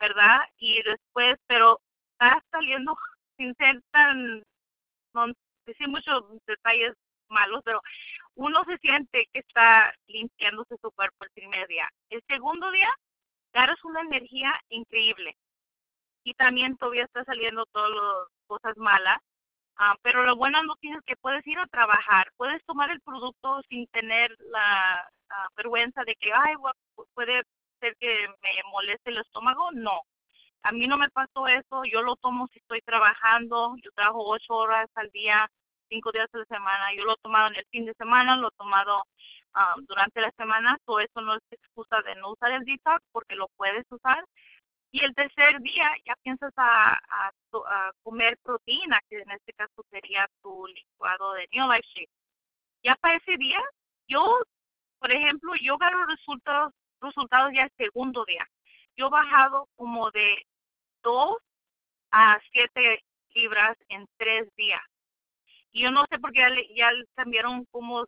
¿verdad? 0.00 0.40
Y 0.58 0.82
después, 0.82 1.36
pero 1.46 1.80
está 2.12 2.42
saliendo 2.50 2.96
sin 3.36 3.54
ser 3.56 3.82
tan, 3.90 4.42
no 5.14 5.26
decir 5.66 5.88
muchos 5.88 6.24
detalles 6.46 6.94
malos, 7.28 7.62
pero 7.64 7.80
uno 8.34 8.64
se 8.64 8.78
siente 8.78 9.28
que 9.32 9.40
está 9.40 9.92
limpiándose 10.06 10.76
su 10.80 10.90
cuerpo 10.92 11.24
el 11.24 11.30
primer 11.30 11.66
día. 11.68 11.88
El 12.10 12.22
segundo 12.28 12.70
día 12.72 12.90
es 13.54 13.84
una 13.84 14.00
energía 14.00 14.52
increíble. 14.68 15.36
Y 16.24 16.34
también 16.34 16.76
todavía 16.76 17.04
está 17.04 17.24
saliendo 17.24 17.66
todas 17.66 17.90
las 17.90 18.28
cosas 18.46 18.76
malas. 18.76 19.18
Ah, 19.76 19.96
pero 20.02 20.24
lo 20.24 20.36
bueno 20.36 20.62
noticia 20.62 20.98
es 20.98 21.04
que 21.04 21.16
puedes 21.16 21.46
ir 21.46 21.58
a 21.58 21.66
trabajar, 21.66 22.30
puedes 22.36 22.62
tomar 22.66 22.90
el 22.90 23.00
producto 23.00 23.62
sin 23.68 23.86
tener 23.88 24.36
la 24.50 25.08
vergüenza 25.56 26.04
de 26.04 26.14
que, 26.16 26.30
ay, 26.32 26.54
puede 27.14 27.42
ser 27.80 27.96
que 27.98 28.28
me 28.42 28.70
moleste 28.70 29.10
el 29.10 29.18
estómago. 29.18 29.70
No, 29.72 30.02
a 30.62 30.72
mí 30.72 30.86
no 30.86 30.96
me 30.96 31.10
pasó 31.10 31.48
eso, 31.48 31.84
yo 31.84 32.02
lo 32.02 32.16
tomo 32.16 32.48
si 32.52 32.58
estoy 32.60 32.80
trabajando, 32.82 33.74
yo 33.82 33.90
trabajo 33.92 34.24
ocho 34.24 34.54
horas 34.54 34.88
al 34.94 35.10
día, 35.10 35.50
cinco 35.88 36.12
días 36.12 36.28
a 36.32 36.38
la 36.38 36.44
semana, 36.44 36.94
yo 36.94 37.04
lo 37.04 37.14
he 37.14 37.22
tomado 37.22 37.48
en 37.48 37.56
el 37.56 37.66
fin 37.70 37.84
de 37.84 37.94
semana, 37.94 38.36
lo 38.36 38.48
he 38.48 38.56
tomado 38.56 39.04
Ah, 39.54 39.74
durante 39.82 40.20
la 40.20 40.30
semana, 40.32 40.78
todo 40.86 41.00
eso 41.00 41.20
no 41.20 41.34
es 41.34 41.42
excusa 41.50 42.00
de 42.02 42.14
no 42.16 42.32
usar 42.32 42.52
el 42.52 42.64
detox 42.64 43.04
porque 43.12 43.34
lo 43.36 43.48
puedes 43.56 43.84
usar. 43.90 44.24
Y 44.92 45.04
el 45.04 45.14
tercer 45.14 45.60
día 45.60 45.94
ya 46.06 46.14
piensas 46.22 46.52
a, 46.56 46.98
comer 48.02 48.38
proteína, 48.42 49.00
que 49.08 49.20
en 49.20 49.30
este 49.30 49.52
caso 49.54 49.84
sería 49.90 50.26
tu 50.42 50.66
licuado 50.66 51.34
de 51.34 51.48
New 51.52 51.70
Life. 51.70 52.08
Ya 52.82 52.94
para 52.96 53.16
ese 53.16 53.36
día, 53.36 53.60
yo, 54.08 54.40
por 54.98 55.12
ejemplo, 55.12 55.52
yo 55.60 55.78
gano 55.78 56.06
resultados, 56.06 56.72
resultados 57.00 57.52
ya 57.54 57.64
el 57.64 57.72
segundo 57.76 58.24
día. 58.24 58.46
Yo 58.96 59.10
bajado 59.10 59.68
como 59.76 60.10
de 60.10 60.46
2 61.02 61.36
a 62.10 62.38
7 62.52 63.02
libras 63.34 63.76
en 63.88 64.06
tres 64.18 64.48
días. 64.56 64.82
Y 65.72 65.82
yo 65.82 65.90
no 65.90 66.04
sé 66.10 66.18
por 66.18 66.32
qué 66.32 66.40
ya, 66.40 66.50
ya 66.74 66.90
cambiaron 67.14 67.64
como 67.66 68.06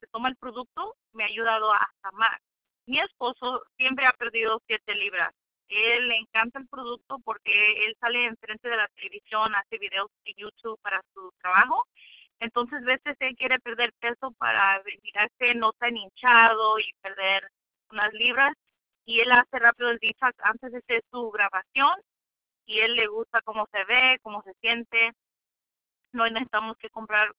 se 0.00 0.06
toma 0.08 0.28
el 0.28 0.36
producto, 0.36 0.96
me 1.12 1.24
ha 1.24 1.26
ayudado 1.26 1.72
hasta 1.72 2.10
más. 2.12 2.38
Mi 2.86 2.98
esposo 2.98 3.62
siempre 3.76 4.06
ha 4.06 4.12
perdido 4.12 4.60
siete 4.66 4.94
libras. 4.94 5.32
Él 5.68 6.08
le 6.08 6.16
encanta 6.16 6.58
el 6.58 6.66
producto 6.68 7.20
porque 7.24 7.86
él 7.86 7.96
sale 8.00 8.24
enfrente 8.24 8.68
de 8.68 8.76
la 8.76 8.88
televisión, 8.88 9.54
hace 9.54 9.78
videos 9.78 10.10
de 10.24 10.34
YouTube 10.34 10.80
para 10.82 11.00
su 11.14 11.32
trabajo. 11.40 11.86
Entonces, 12.40 12.82
veces 12.82 13.16
él 13.20 13.36
quiere 13.36 13.60
perder 13.60 13.92
peso 14.00 14.32
para 14.32 14.82
mirarse 15.02 15.54
no 15.54 15.72
tan 15.74 15.96
hinchado 15.96 16.78
y 16.80 16.92
perder 17.02 17.48
unas 17.90 18.12
libras. 18.14 18.54
Y 19.04 19.20
él 19.20 19.30
hace 19.30 19.58
rápido 19.58 19.90
el 19.90 19.98
detox 19.98 20.34
antes 20.42 20.72
de 20.72 20.78
hacer 20.78 21.04
su 21.10 21.30
grabación. 21.30 21.94
Y 22.66 22.80
él 22.80 22.94
le 22.94 23.06
gusta 23.06 23.40
cómo 23.42 23.68
se 23.70 23.84
ve, 23.84 24.18
cómo 24.22 24.42
se 24.42 24.54
siente. 24.54 25.12
No 26.12 26.28
necesitamos 26.28 26.76
que 26.78 26.90
comprar 26.90 27.32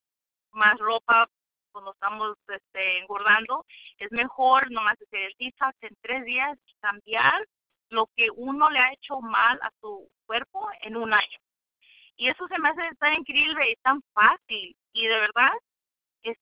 más 0.51 0.77
ropa 0.79 1.29
cuando 1.71 1.91
estamos 1.93 2.37
este, 2.47 2.99
engordando, 2.99 3.65
es 3.97 4.11
mejor 4.11 4.69
nomás 4.71 5.01
hacer 5.01 5.31
detox 5.39 5.75
en 5.81 5.95
tres 6.01 6.25
días 6.25 6.57
cambiar 6.79 7.47
lo 7.89 8.07
que 8.15 8.29
uno 8.31 8.69
le 8.69 8.79
ha 8.79 8.93
hecho 8.93 9.19
mal 9.21 9.59
a 9.61 9.71
su 9.81 10.09
cuerpo 10.25 10.69
en 10.81 10.95
un 10.95 11.13
año. 11.13 11.39
Y 12.15 12.29
eso 12.29 12.47
se 12.47 12.59
me 12.59 12.69
hace 12.69 12.95
tan 12.99 13.13
increíble 13.15 13.71
y 13.71 13.75
tan 13.77 14.01
fácil. 14.13 14.75
Y 14.93 15.07
de 15.07 15.19
verdad, 15.19 15.51
es, 16.23 16.37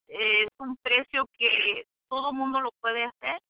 un 0.58 0.76
precio 0.78 1.26
que 1.38 1.86
todo 2.10 2.34
mundo 2.34 2.62
lo 2.62 2.72
puede 2.82 3.06
hacer. 3.06 3.42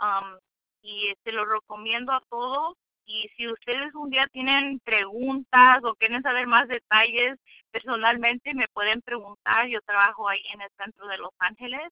Um, 0.00 0.38
y 0.82 1.12
se 1.24 1.32
lo 1.32 1.44
recomiendo 1.44 2.12
a 2.12 2.22
todos 2.28 2.76
y 3.06 3.28
si 3.36 3.48
ustedes 3.48 3.94
un 3.94 4.10
día 4.10 4.26
tienen 4.28 4.80
preguntas 4.80 5.82
o 5.84 5.94
quieren 5.94 6.22
saber 6.22 6.46
más 6.46 6.66
detalles 6.68 7.38
personalmente, 7.70 8.52
me 8.54 8.68
pueden 8.68 9.00
preguntar. 9.02 9.68
Yo 9.68 9.80
trabajo 9.82 10.28
ahí 10.28 10.42
en 10.52 10.60
el 10.60 10.70
centro 10.76 11.06
de 11.06 11.18
Los 11.18 11.32
Ángeles. 11.38 11.88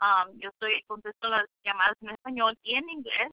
Um, 0.00 0.38
yo 0.38 0.50
estoy 0.50 0.82
contesto 0.86 1.28
las 1.28 1.46
llamadas 1.64 1.96
en 2.02 2.10
español 2.10 2.56
y 2.62 2.74
en 2.74 2.88
inglés. 2.90 3.30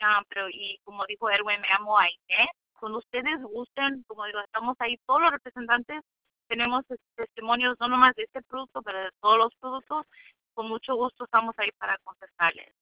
Um, 0.00 0.24
pero 0.28 0.48
y 0.50 0.78
como 0.84 1.06
dijo 1.06 1.30
Erwin, 1.30 1.60
me 1.60 1.68
llamo 1.68 1.98
Aine. 1.98 2.48
Cuando 2.80 2.98
ustedes 2.98 3.40
gusten, 3.42 4.02
como 4.08 4.24
digo, 4.26 4.40
estamos 4.40 4.76
ahí 4.80 4.98
todos 5.06 5.22
los 5.22 5.30
representantes. 5.30 6.02
Tenemos 6.48 6.84
testimonios 7.14 7.76
no 7.80 7.88
nomás 7.88 8.14
de 8.16 8.24
este 8.24 8.42
producto, 8.42 8.82
pero 8.82 9.04
de 9.04 9.10
todos 9.20 9.38
los 9.38 9.54
productos. 9.60 10.06
Con 10.54 10.68
mucho 10.68 10.96
gusto 10.96 11.24
estamos 11.24 11.54
ahí 11.58 11.70
para 11.78 11.96
contestarles. 11.98 12.74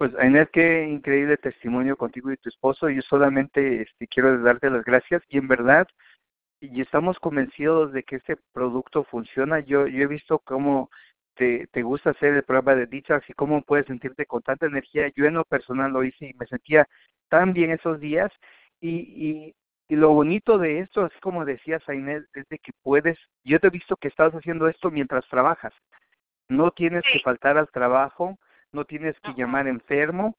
Pues 0.00 0.12
Inés, 0.24 0.48
qué 0.50 0.88
increíble 0.88 1.36
testimonio 1.36 1.94
contigo 1.94 2.32
y 2.32 2.38
tu 2.38 2.48
esposo. 2.48 2.88
Yo 2.88 3.02
solamente 3.02 3.82
este, 3.82 4.06
quiero 4.08 4.40
darte 4.42 4.70
las 4.70 4.82
gracias 4.82 5.22
y 5.28 5.36
en 5.36 5.46
verdad 5.46 5.86
y 6.58 6.80
estamos 6.80 7.18
convencidos 7.18 7.92
de 7.92 8.02
que 8.04 8.16
este 8.16 8.38
producto 8.54 9.04
funciona. 9.04 9.60
Yo, 9.60 9.86
yo 9.86 10.02
he 10.02 10.06
visto 10.06 10.38
cómo 10.38 10.88
te, 11.34 11.66
te 11.66 11.82
gusta 11.82 12.10
hacer 12.10 12.32
el 12.32 12.44
programa 12.44 12.76
de 12.76 12.86
detox 12.86 13.28
y 13.28 13.34
cómo 13.34 13.60
puedes 13.60 13.84
sentirte 13.88 14.24
con 14.24 14.40
tanta 14.40 14.64
energía. 14.64 15.12
Yo 15.14 15.26
en 15.26 15.34
lo 15.34 15.44
personal 15.44 15.92
lo 15.92 16.02
hice 16.02 16.28
y 16.28 16.34
me 16.34 16.46
sentía 16.46 16.88
tan 17.28 17.52
bien 17.52 17.70
esos 17.70 18.00
días 18.00 18.32
y, 18.80 18.88
y, 18.90 19.54
y 19.86 19.96
lo 19.96 20.14
bonito 20.14 20.56
de 20.56 20.78
esto, 20.78 21.04
es 21.04 21.12
como 21.20 21.44
decías, 21.44 21.82
Inés, 21.90 22.24
es 22.32 22.48
de 22.48 22.58
que 22.58 22.72
puedes, 22.82 23.18
yo 23.44 23.60
te 23.60 23.66
he 23.66 23.70
visto 23.70 23.96
que 23.96 24.08
estás 24.08 24.32
haciendo 24.32 24.66
esto 24.66 24.90
mientras 24.90 25.28
trabajas. 25.28 25.74
No 26.48 26.70
tienes 26.70 27.02
que 27.12 27.20
faltar 27.20 27.58
al 27.58 27.68
trabajo, 27.68 28.38
no 28.72 28.84
tienes 28.84 29.18
que 29.20 29.32
llamar 29.34 29.66
enfermo. 29.66 30.36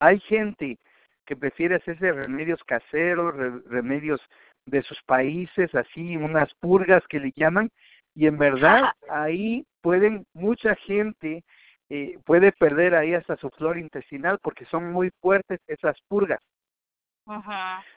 Hay 0.00 0.20
gente 0.20 0.78
que 1.26 1.36
prefiere 1.36 1.76
hacerse 1.76 2.12
remedios 2.12 2.62
caseros, 2.64 3.34
remedios 3.66 4.20
de 4.66 4.82
sus 4.82 5.00
países, 5.02 5.74
así, 5.74 6.16
unas 6.16 6.52
purgas 6.54 7.02
que 7.08 7.20
le 7.20 7.32
llaman, 7.36 7.70
y 8.14 8.26
en 8.26 8.38
verdad 8.38 8.92
ahí 9.08 9.66
pueden, 9.82 10.26
mucha 10.32 10.74
gente 10.76 11.44
eh, 11.90 12.18
puede 12.24 12.52
perder 12.52 12.94
ahí 12.94 13.14
hasta 13.14 13.36
su 13.36 13.50
flora 13.50 13.80
intestinal 13.80 14.38
porque 14.42 14.64
son 14.66 14.92
muy 14.92 15.10
fuertes 15.20 15.60
esas 15.66 15.96
purgas. 16.08 16.40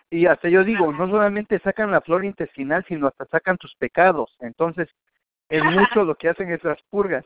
Y 0.09 0.25
hasta 0.25 0.49
yo 0.49 0.63
digo, 0.63 0.91
no 0.91 1.09
solamente 1.09 1.59
sacan 1.59 1.91
la 1.91 2.01
flora 2.01 2.25
intestinal, 2.25 2.85
sino 2.87 3.07
hasta 3.07 3.25
sacan 3.25 3.57
tus 3.57 3.75
pecados. 3.75 4.35
Entonces, 4.39 4.89
es 5.49 5.63
mucho 5.63 6.03
lo 6.03 6.15
que 6.15 6.29
hacen 6.29 6.51
esas 6.51 6.81
purgas. 6.89 7.25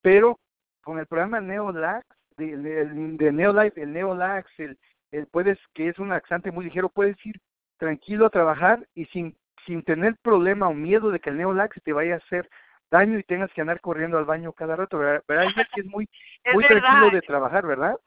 Pero 0.00 0.38
con 0.82 0.98
el 0.98 1.06
programa 1.06 1.40
Neolax, 1.40 2.06
de, 2.36 2.56
de, 2.56 3.32
Neolife, 3.32 3.82
el 3.82 3.92
Neolax, 3.92 4.50
el, 4.58 4.78
el 5.10 5.26
puedes, 5.26 5.58
que 5.74 5.88
es 5.88 5.98
un 5.98 6.08
laxante 6.08 6.50
muy 6.50 6.64
ligero, 6.64 6.88
puedes 6.88 7.16
ir 7.24 7.40
tranquilo 7.78 8.26
a 8.26 8.30
trabajar 8.30 8.86
y 8.94 9.06
sin, 9.06 9.36
sin 9.66 9.82
tener 9.82 10.16
problema 10.22 10.68
o 10.68 10.74
miedo 10.74 11.10
de 11.10 11.20
que 11.20 11.30
el 11.30 11.38
Neolax 11.38 11.80
te 11.82 11.92
vaya 11.92 12.14
a 12.14 12.18
hacer 12.18 12.48
daño 12.90 13.18
y 13.18 13.24
tengas 13.24 13.50
que 13.52 13.60
andar 13.60 13.80
corriendo 13.80 14.18
al 14.18 14.24
baño 14.24 14.52
cada 14.52 14.76
rato, 14.76 14.98
¿verdad? 14.98 15.22
Es 15.56 15.68
que 15.74 15.80
es 15.80 15.86
muy, 15.86 16.08
muy 16.54 16.64
tranquilo 16.64 17.10
de 17.10 17.22
trabajar, 17.22 17.66
¿verdad? 17.66 17.98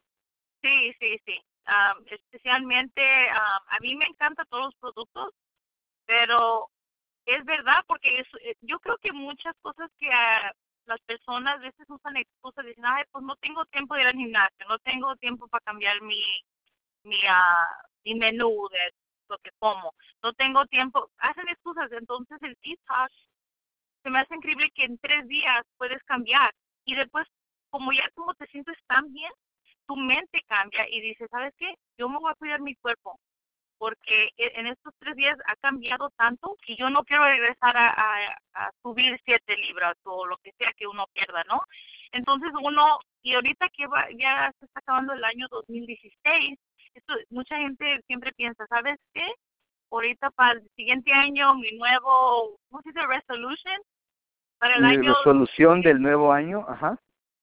Sí, 0.61 0.93
sí, 0.99 1.19
sí. 1.25 1.41
especialmente, 2.11 3.01
a 3.29 3.79
mí 3.81 3.95
me 3.95 4.05
encantan 4.05 4.45
todos 4.47 4.65
los 4.65 4.75
productos, 4.75 5.33
pero 6.05 6.69
es 7.25 7.43
verdad 7.45 7.83
porque 7.87 8.19
eh, 8.19 8.55
yo 8.61 8.79
creo 8.79 8.97
que 8.97 9.11
muchas 9.11 9.55
cosas 9.61 9.91
que 9.97 10.07
uh, 10.07 10.53
las 10.85 10.99
personas 11.01 11.55
a 11.55 11.59
veces 11.59 11.85
usan 11.89 12.17
excusas, 12.17 12.65
dicen, 12.65 12.85
ay, 12.85 13.03
pues 13.11 13.23
no 13.23 13.35
tengo 13.37 13.65
tiempo 13.65 13.95
de 13.95 14.01
ir 14.01 14.07
al 14.07 14.13
gimnasio, 14.15 14.67
no 14.67 14.79
tengo 14.79 15.15
tiempo 15.17 15.47
para 15.47 15.63
cambiar 15.63 16.01
mi, 16.01 16.21
mi, 17.03 17.17
uh, 17.17 17.87
mi 18.03 18.15
menú 18.15 18.67
de 18.69 18.93
lo 19.29 19.37
que 19.39 19.51
como, 19.59 19.93
no 20.23 20.33
tengo 20.33 20.65
tiempo, 20.67 21.09
hacen 21.17 21.47
excusas, 21.49 21.91
entonces 21.91 22.37
el 22.41 22.57
detox 22.63 23.13
se 24.03 24.09
me 24.09 24.19
hace 24.19 24.35
increíble 24.35 24.69
que 24.71 24.83
en 24.85 24.99
tres 24.99 25.27
días 25.27 25.63
puedes 25.77 26.01
cambiar 26.03 26.53
y 26.85 26.95
después 26.95 27.27
como 27.69 27.91
ya 27.91 28.07
tú 28.15 28.25
te 28.37 28.47
sientes 28.47 28.77
tan 28.87 29.11
bien, 29.11 29.31
tu 29.87 29.95
mente 29.95 30.41
cambia 30.47 30.87
y 30.89 31.01
dices, 31.01 31.27
¿sabes 31.29 31.53
qué? 31.57 31.75
Yo 31.97 32.07
me 32.07 32.19
voy 32.19 32.31
a 32.31 32.35
cuidar 32.35 32.61
mi 32.61 32.75
cuerpo, 32.75 33.19
porque 33.77 34.29
e, 34.37 34.51
en 34.55 34.67
estos 34.67 34.93
tres 34.99 35.15
días 35.15 35.37
ha 35.47 35.55
cambiado 35.57 36.09
tanto 36.17 36.55
que 36.65 36.75
yo 36.75 36.89
no 36.89 37.03
quiero 37.03 37.25
regresar 37.25 37.75
a, 37.77 38.37
a, 38.53 38.71
subir 38.81 39.19
siete 39.25 39.57
libras 39.57 39.95
o 40.03 40.25
lo 40.25 40.37
que 40.37 40.51
sea 40.57 40.71
que 40.77 40.87
uno 40.87 41.05
pierda, 41.13 41.43
¿no? 41.45 41.61
Entonces 42.11 42.51
uno, 42.61 42.99
y 43.21 43.33
ahorita 43.33 43.69
que 43.69 43.87
va, 43.87 44.07
ya 44.17 44.51
se 44.59 44.65
está 44.65 44.79
acabando 44.79 45.13
el 45.13 45.23
año 45.23 45.47
2016, 45.49 46.57
esto, 46.93 47.13
mucha 47.29 47.57
gente 47.57 48.01
siempre 48.07 48.31
piensa, 48.33 48.65
¿sabes 48.67 48.97
qué? 49.13 49.25
Ahorita 49.91 50.31
para 50.31 50.53
el 50.53 50.69
siguiente 50.75 51.11
año, 51.11 51.55
mi 51.55 51.71
nuevo, 51.77 52.57
¿cómo 52.69 52.81
se 52.81 52.89
dice? 52.89 53.05
Resolution. 53.05 53.81
Para 54.57 54.75
el 54.75 54.81
mi 54.81 54.87
año. 54.89 55.13
Resolución 55.13 55.81
del 55.81 56.01
nuevo 56.01 56.31
año, 56.31 56.65
ajá. 56.67 56.97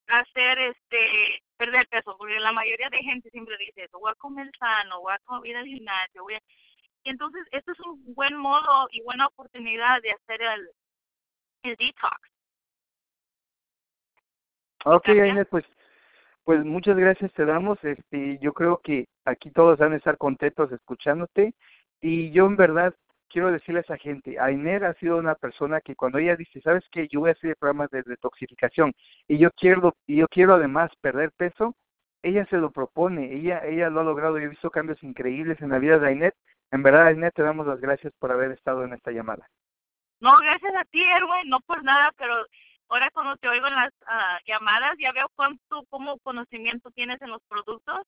Hacer 0.07 0.59
este 0.59 1.42
perder 1.63 1.87
peso, 1.87 2.15
porque 2.17 2.39
la 2.39 2.51
mayoría 2.51 2.89
de 2.89 2.97
gente 2.97 3.29
siempre 3.29 3.55
dice 3.57 3.85
eso, 3.85 3.99
voy 3.99 4.11
a 4.11 4.15
comer 4.15 4.49
sano, 4.59 5.01
voy 5.01 5.13
a 5.13 5.49
ir 5.49 5.57
al 5.57 5.65
gimnasio, 5.65 6.23
voy 6.23 6.35
a... 6.35 6.41
Y 7.05 7.09
entonces, 7.09 7.45
esto 7.51 7.71
es 7.71 7.79
un 7.81 8.13
buen 8.13 8.35
modo 8.35 8.87
y 8.91 9.01
buena 9.01 9.27
oportunidad 9.27 10.01
de 10.01 10.11
hacer 10.11 10.41
el, 10.41 10.69
el 11.63 11.75
detox. 11.75 12.17
Ok, 14.85 15.09
Inés, 15.09 15.47
pues, 15.49 15.65
pues 16.43 16.63
muchas 16.65 16.97
gracias 16.97 17.31
te 17.33 17.45
damos. 17.45 17.81
Este, 17.83 18.37
yo 18.39 18.53
creo 18.53 18.79
que 18.81 19.07
aquí 19.25 19.51
todos 19.51 19.77
van 19.77 19.93
a 19.93 19.97
estar 19.97 20.17
contentos 20.17 20.71
escuchándote 20.71 21.53
y 22.01 22.31
yo 22.31 22.45
en 22.45 22.57
verdad 22.57 22.93
quiero 23.33 23.51
decirle 23.51 23.79
a 23.79 23.81
esa 23.81 23.97
gente, 23.97 24.39
Ainer 24.39 24.85
ha 24.85 24.93
sido 24.93 25.17
una 25.17 25.33
persona 25.33 25.81
que 25.81 25.95
cuando 25.95 26.19
ella 26.19 26.35
dice, 26.35 26.61
¿sabes 26.61 26.83
qué? 26.91 27.07
Yo 27.07 27.21
voy 27.21 27.31
a 27.31 27.33
hacer 27.33 27.57
programas 27.57 27.89
de 27.89 28.03
detoxificación 28.03 28.93
y 29.27 29.39
yo 29.39 29.49
quiero, 29.51 29.95
y 30.05 30.17
yo 30.17 30.27
quiero 30.27 30.53
además 30.53 30.91
perder 31.01 31.31
peso, 31.31 31.75
ella 32.21 32.45
se 32.45 32.57
lo 32.57 32.71
propone, 32.71 33.33
ella, 33.33 33.65
ella 33.65 33.89
lo 33.89 34.01
ha 34.01 34.03
logrado, 34.03 34.37
yo 34.37 34.45
he 34.45 34.49
visto 34.49 34.69
cambios 34.69 35.01
increíbles 35.03 35.59
en 35.61 35.69
la 35.69 35.79
vida 35.79 35.97
de 35.97 36.07
Ainet. 36.07 36.35
En 36.71 36.83
verdad, 36.83 37.07
Ainet, 37.07 37.33
te 37.33 37.41
damos 37.41 37.65
las 37.65 37.81
gracias 37.81 38.13
por 38.19 38.31
haber 38.31 38.51
estado 38.51 38.83
en 38.83 38.93
esta 38.93 39.11
llamada. 39.11 39.49
No, 40.19 40.37
gracias 40.37 40.73
a 40.75 40.85
ti, 40.85 41.03
Erwin, 41.03 41.49
no 41.49 41.59
por 41.61 41.83
nada, 41.83 42.13
pero 42.17 42.35
ahora 42.89 43.09
cuando 43.13 43.35
te 43.37 43.49
oigo 43.49 43.67
en 43.67 43.75
las 43.75 43.91
uh, 44.03 44.45
llamadas 44.45 44.93
ya 44.99 45.11
veo 45.11 45.27
cuánto, 45.35 45.83
cómo 45.89 46.19
conocimiento 46.19 46.91
tienes 46.91 47.21
en 47.23 47.31
los 47.31 47.41
productos 47.49 48.05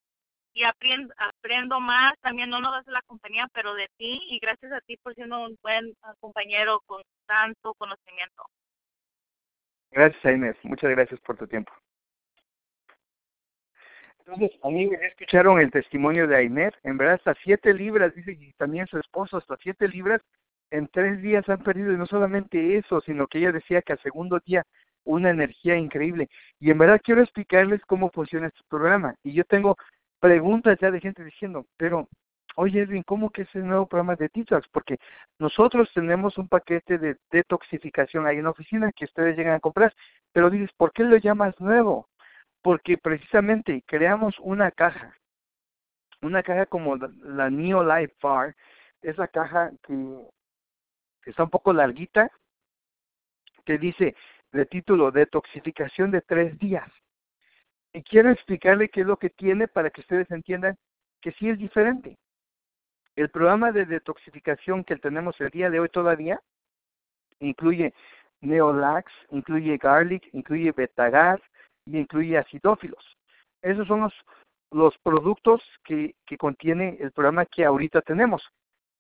y 0.56 0.64
aprendo, 0.64 1.82
más, 1.82 2.14
también 2.22 2.50
no 2.50 2.62
nos 2.62 2.86
de 2.86 2.92
la 2.94 3.02
compañía, 3.02 3.48
pero 3.54 3.74
de 3.76 3.88
ti 3.98 4.22
y 4.30 4.40
gracias 4.40 4.72
a 4.72 4.80
ti 4.82 4.96
por 4.98 5.14
siendo 5.14 5.44
un 5.44 5.58
buen 5.62 5.94
ah, 6.02 6.14
compañero 6.22 6.80
con 6.86 7.04
tanto 7.28 7.74
conocimiento. 7.74 8.44
Gracias, 9.92 10.34
Inés. 10.34 10.56
Muchas 10.64 10.92
gracias 10.92 11.20
por 11.20 11.38
tu 11.38 11.46
tiempo. 11.46 11.74
Entonces, 14.20 14.52
amigos, 14.64 14.98
ya 15.00 15.08
escucharon 15.08 15.60
el 15.60 15.72
testimonio 15.72 16.26
de 16.26 16.46
Inés. 16.46 16.74
En 16.84 16.98
verdad, 16.98 17.16
hasta 17.16 17.36
siete 17.44 17.74
libras, 17.74 18.16
dice, 18.16 18.32
y 18.32 18.54
también 18.54 18.88
su 18.88 18.98
esposo, 18.98 19.38
hasta 19.38 19.58
siete 19.58 19.90
libras 19.90 20.22
en 20.72 20.88
tres 20.88 21.22
días 21.22 21.48
han 21.50 21.64
perdido. 21.64 21.92
Y 21.92 21.98
no 21.98 22.06
solamente 22.06 22.78
eso, 22.78 23.02
sino 23.02 23.28
que 23.28 23.40
ella 23.40 23.52
decía 23.52 23.82
que 23.82 23.94
al 23.94 24.02
segundo 24.02 24.40
día 24.46 24.64
una 25.04 25.30
energía 25.30 25.76
increíble. 25.76 26.30
Y 26.60 26.72
en 26.72 26.78
verdad 26.78 27.02
quiero 27.04 27.22
explicarles 27.22 27.82
cómo 27.86 28.10
funciona 28.10 28.48
este 28.48 28.62
programa. 28.70 29.16
Y 29.22 29.34
yo 29.34 29.44
tengo 29.44 29.78
preguntas 30.26 30.80
ya 30.82 30.90
de 30.90 31.00
gente 31.00 31.24
diciendo, 31.24 31.68
pero 31.78 32.10
oye 32.56 32.82
Edwin, 32.82 33.04
¿cómo 33.04 33.30
que 33.30 33.44
es 33.44 33.56
el 33.56 33.68
nuevo 33.68 33.86
programa 33.86 34.16
de 34.16 34.28
detox? 34.34 34.68
Porque 34.70 34.98
nosotros 35.38 35.88
tenemos 35.94 36.40
un 36.40 36.48
paquete 36.48 36.98
de 36.98 37.18
detoxificación 37.30 38.26
ahí 38.26 38.38
en 38.38 38.46
la 38.46 38.50
oficina 38.50 38.92
que 38.92 39.06
ustedes 39.06 39.38
llegan 39.38 39.54
a 39.54 39.60
comprar, 39.60 39.94
pero 40.34 40.50
dices, 40.50 40.72
¿por 40.78 40.92
qué 40.94 41.04
lo 41.04 41.18
llamas 41.18 41.54
nuevo? 41.60 42.10
Porque 42.64 42.98
precisamente 42.98 43.84
creamos 43.86 44.34
una 44.40 44.72
caja, 44.72 45.16
una 46.24 46.42
caja 46.42 46.66
como 46.66 46.96
la 46.96 47.52
Neo 47.52 47.84
Life 47.84 48.16
Bar, 48.20 48.56
esa 49.04 49.28
caja 49.28 49.70
que, 49.84 49.94
que 51.22 51.30
está 51.30 51.44
un 51.44 51.52
poco 51.52 51.72
larguita, 51.72 52.32
que 53.64 53.78
dice 53.78 54.16
de 54.52 54.66
título 54.66 55.12
Detoxificación 55.12 56.10
de 56.10 56.22
tres 56.22 56.58
días. 56.58 56.90
Y 57.96 58.04
quiero 58.04 58.30
explicarle 58.30 58.90
qué 58.90 59.02
es 59.02 59.08
lo 59.08 59.16
que 59.16 59.30
tiene 59.30 59.70
para 59.70 59.90
que 59.90 60.02
ustedes 60.02 60.30
entiendan 60.30 60.76
que 61.22 61.32
sí 61.32 61.50
es 61.50 61.58
diferente. 61.58 62.18
El 63.16 63.30
programa 63.30 63.72
de 63.72 63.86
detoxificación 63.86 64.84
que 64.84 64.98
tenemos 64.98 65.40
el 65.40 65.50
día 65.50 65.70
de 65.70 65.80
hoy 65.80 65.88
todavía 65.88 66.42
incluye 67.40 67.94
Neolax, 68.42 69.10
incluye 69.32 69.78
Garlic, 69.78 70.28
incluye 70.34 70.74
Betagar 70.74 71.42
y 71.86 71.98
incluye 71.98 72.38
acidófilos. 72.38 73.18
Esos 73.62 73.88
son 73.88 74.12
los, 74.72 74.98
productos 74.98 75.64
que, 75.86 76.16
contiene 76.38 76.98
el 77.00 77.14
programa 77.14 77.46
que 77.46 77.64
ahorita 77.64 78.02
tenemos. 78.02 78.44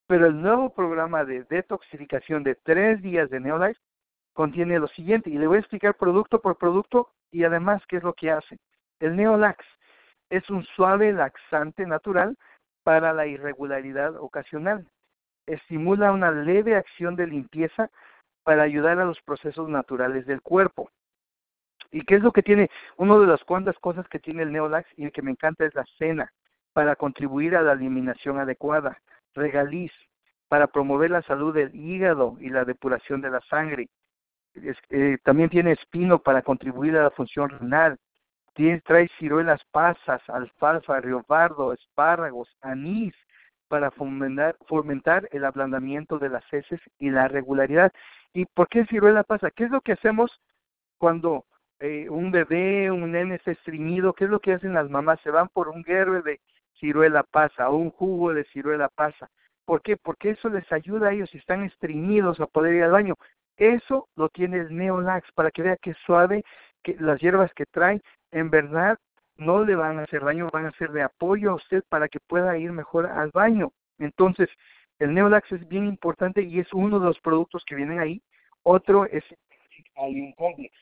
Pero 0.07 0.27
el 0.27 0.41
nuevo 0.41 0.73
programa 0.73 1.25
de 1.25 1.43
detoxificación 1.43 2.43
de 2.43 2.55
tres 2.55 3.01
días 3.01 3.29
de 3.29 3.41
Neolife 3.41 3.81
contiene 4.31 4.79
lo 4.79 4.87
siguiente, 4.87 5.29
y 5.29 5.37
le 5.37 5.47
voy 5.47 5.57
a 5.57 5.59
explicar 5.59 5.95
producto 5.95 6.39
por 6.39 6.57
producto 6.57 7.09
y 7.29 7.43
además 7.43 7.83
qué 7.89 7.97
es 7.97 8.03
lo 8.03 8.13
que 8.13 8.31
hace. 8.31 8.57
El 8.99 9.15
Neolax 9.15 9.65
es 10.29 10.49
un 10.49 10.63
suave 10.63 11.11
laxante 11.11 11.85
natural 11.85 12.37
para 12.83 13.13
la 13.13 13.27
irregularidad 13.27 14.15
ocasional. 14.15 14.87
Estimula 15.45 16.11
una 16.11 16.31
leve 16.31 16.75
acción 16.75 17.15
de 17.15 17.27
limpieza 17.27 17.89
para 18.43 18.63
ayudar 18.63 18.99
a 18.99 19.05
los 19.05 19.21
procesos 19.21 19.69
naturales 19.69 20.25
del 20.25 20.41
cuerpo. 20.41 20.89
¿Y 21.91 22.01
qué 22.01 22.15
es 22.15 22.21
lo 22.21 22.31
que 22.31 22.43
tiene? 22.43 22.69
Una 22.97 23.17
de 23.17 23.27
las 23.27 23.43
cuantas 23.43 23.77
cosas 23.79 24.07
que 24.07 24.19
tiene 24.19 24.43
el 24.43 24.51
Neolax 24.51 24.87
y 24.97 25.05
el 25.05 25.11
que 25.11 25.21
me 25.21 25.31
encanta 25.31 25.65
es 25.65 25.73
la 25.75 25.85
cena, 25.97 26.31
para 26.73 26.95
contribuir 26.95 27.55
a 27.55 27.61
la 27.61 27.73
eliminación 27.73 28.37
adecuada. 28.37 28.99
Regaliz, 29.33 29.91
para 30.47 30.67
promover 30.67 31.11
la 31.11 31.21
salud 31.23 31.53
del 31.53 31.73
hígado 31.73 32.37
y 32.39 32.49
la 32.49 32.65
depuración 32.65 33.21
de 33.21 33.29
la 33.29 33.41
sangre. 33.49 33.87
Eh, 34.89 35.17
también 35.23 35.49
tiene 35.49 35.71
espino 35.71 36.19
para 36.19 36.41
contribuir 36.41 36.97
a 36.97 37.03
la 37.03 37.11
función 37.11 37.49
renal. 37.49 37.97
Trae 38.55 39.09
ciruelas 39.19 39.61
pasas, 39.71 40.21
alfalfa, 40.29 41.01
riobardo, 41.01 41.73
espárragos, 41.73 42.49
anís, 42.61 43.13
para 43.67 43.91
fomentar, 43.91 44.55
fomentar 44.67 45.27
el 45.31 45.43
ablandamiento 45.43 46.19
de 46.19 46.29
las 46.29 46.43
heces 46.53 46.79
y 46.99 47.09
la 47.09 47.27
regularidad. 47.27 47.91
¿Y 48.33 48.45
por 48.45 48.67
qué 48.69 48.85
ciruela 48.85 49.23
pasa? 49.23 49.51
¿Qué 49.51 49.65
es 49.65 49.71
lo 49.71 49.81
que 49.81 49.93
hacemos 49.93 50.31
cuando 50.97 51.45
eh, 51.79 52.07
un 52.09 52.31
bebé, 52.31 52.91
un 52.91 53.11
nene 53.11 53.35
está 53.35 53.51
estreñido? 53.51 54.13
¿Qué 54.13 54.25
es 54.25 54.29
lo 54.29 54.39
que 54.39 54.53
hacen 54.53 54.73
las 54.73 54.89
mamás? 54.89 55.19
Se 55.21 55.31
van 55.31 55.49
por 55.49 55.67
un 55.67 55.83
guerre 55.83 56.21
de 56.21 56.39
ciruela 56.79 57.23
pasa 57.23 57.69
o 57.69 57.75
un 57.75 57.91
jugo 57.91 58.33
de 58.33 58.45
ciruela 58.45 58.89
pasa. 58.89 59.29
¿Por 59.65 59.81
qué? 59.81 59.97
Porque 59.97 60.31
eso 60.31 60.49
les 60.49 60.71
ayuda 60.71 61.09
a 61.09 61.13
ellos 61.13 61.29
si 61.29 61.39
están 61.39 61.63
estreñidos 61.63 62.39
a 62.39 62.47
poder 62.47 62.75
ir 62.75 62.83
al 62.83 62.91
baño. 62.91 63.15
Eso 63.57 64.07
lo 64.15 64.29
tiene 64.29 64.57
el 64.57 64.75
Neolax 64.75 65.31
para 65.33 65.49
que 65.49 65.63
vea 65.63 65.77
que 65.77 65.93
suave, 66.05 66.43
que 66.83 66.95
las 66.99 67.19
hierbas 67.19 67.53
que 67.53 67.65
trae 67.65 68.01
en 68.35 68.49
verdad 68.49 68.99
no 69.37 69.63
le 69.63 69.75
van 69.75 69.97
a 69.97 70.03
hacer 70.03 70.23
daño, 70.23 70.49
van 70.51 70.65
a 70.65 70.71
ser 70.73 70.91
de 70.91 71.01
apoyo 71.01 71.51
a 71.51 71.55
usted 71.55 71.83
para 71.87 72.09
que 72.09 72.19
pueda 72.19 72.57
ir 72.57 72.71
mejor 72.73 73.05
al 73.05 73.31
baño. 73.31 73.71
Entonces, 73.97 74.49
el 74.99 75.13
Neolax 75.13 75.49
es 75.53 75.65
bien 75.69 75.87
importante 75.87 76.41
y 76.41 76.59
es 76.59 76.71
uno 76.73 76.99
de 76.99 77.05
los 77.05 77.19
productos 77.21 77.63
que 77.65 77.75
vienen 77.75 77.99
ahí. 77.99 78.21
Otro 78.63 79.05
es 79.05 79.23
el 79.95 80.33
Complex. 80.35 80.73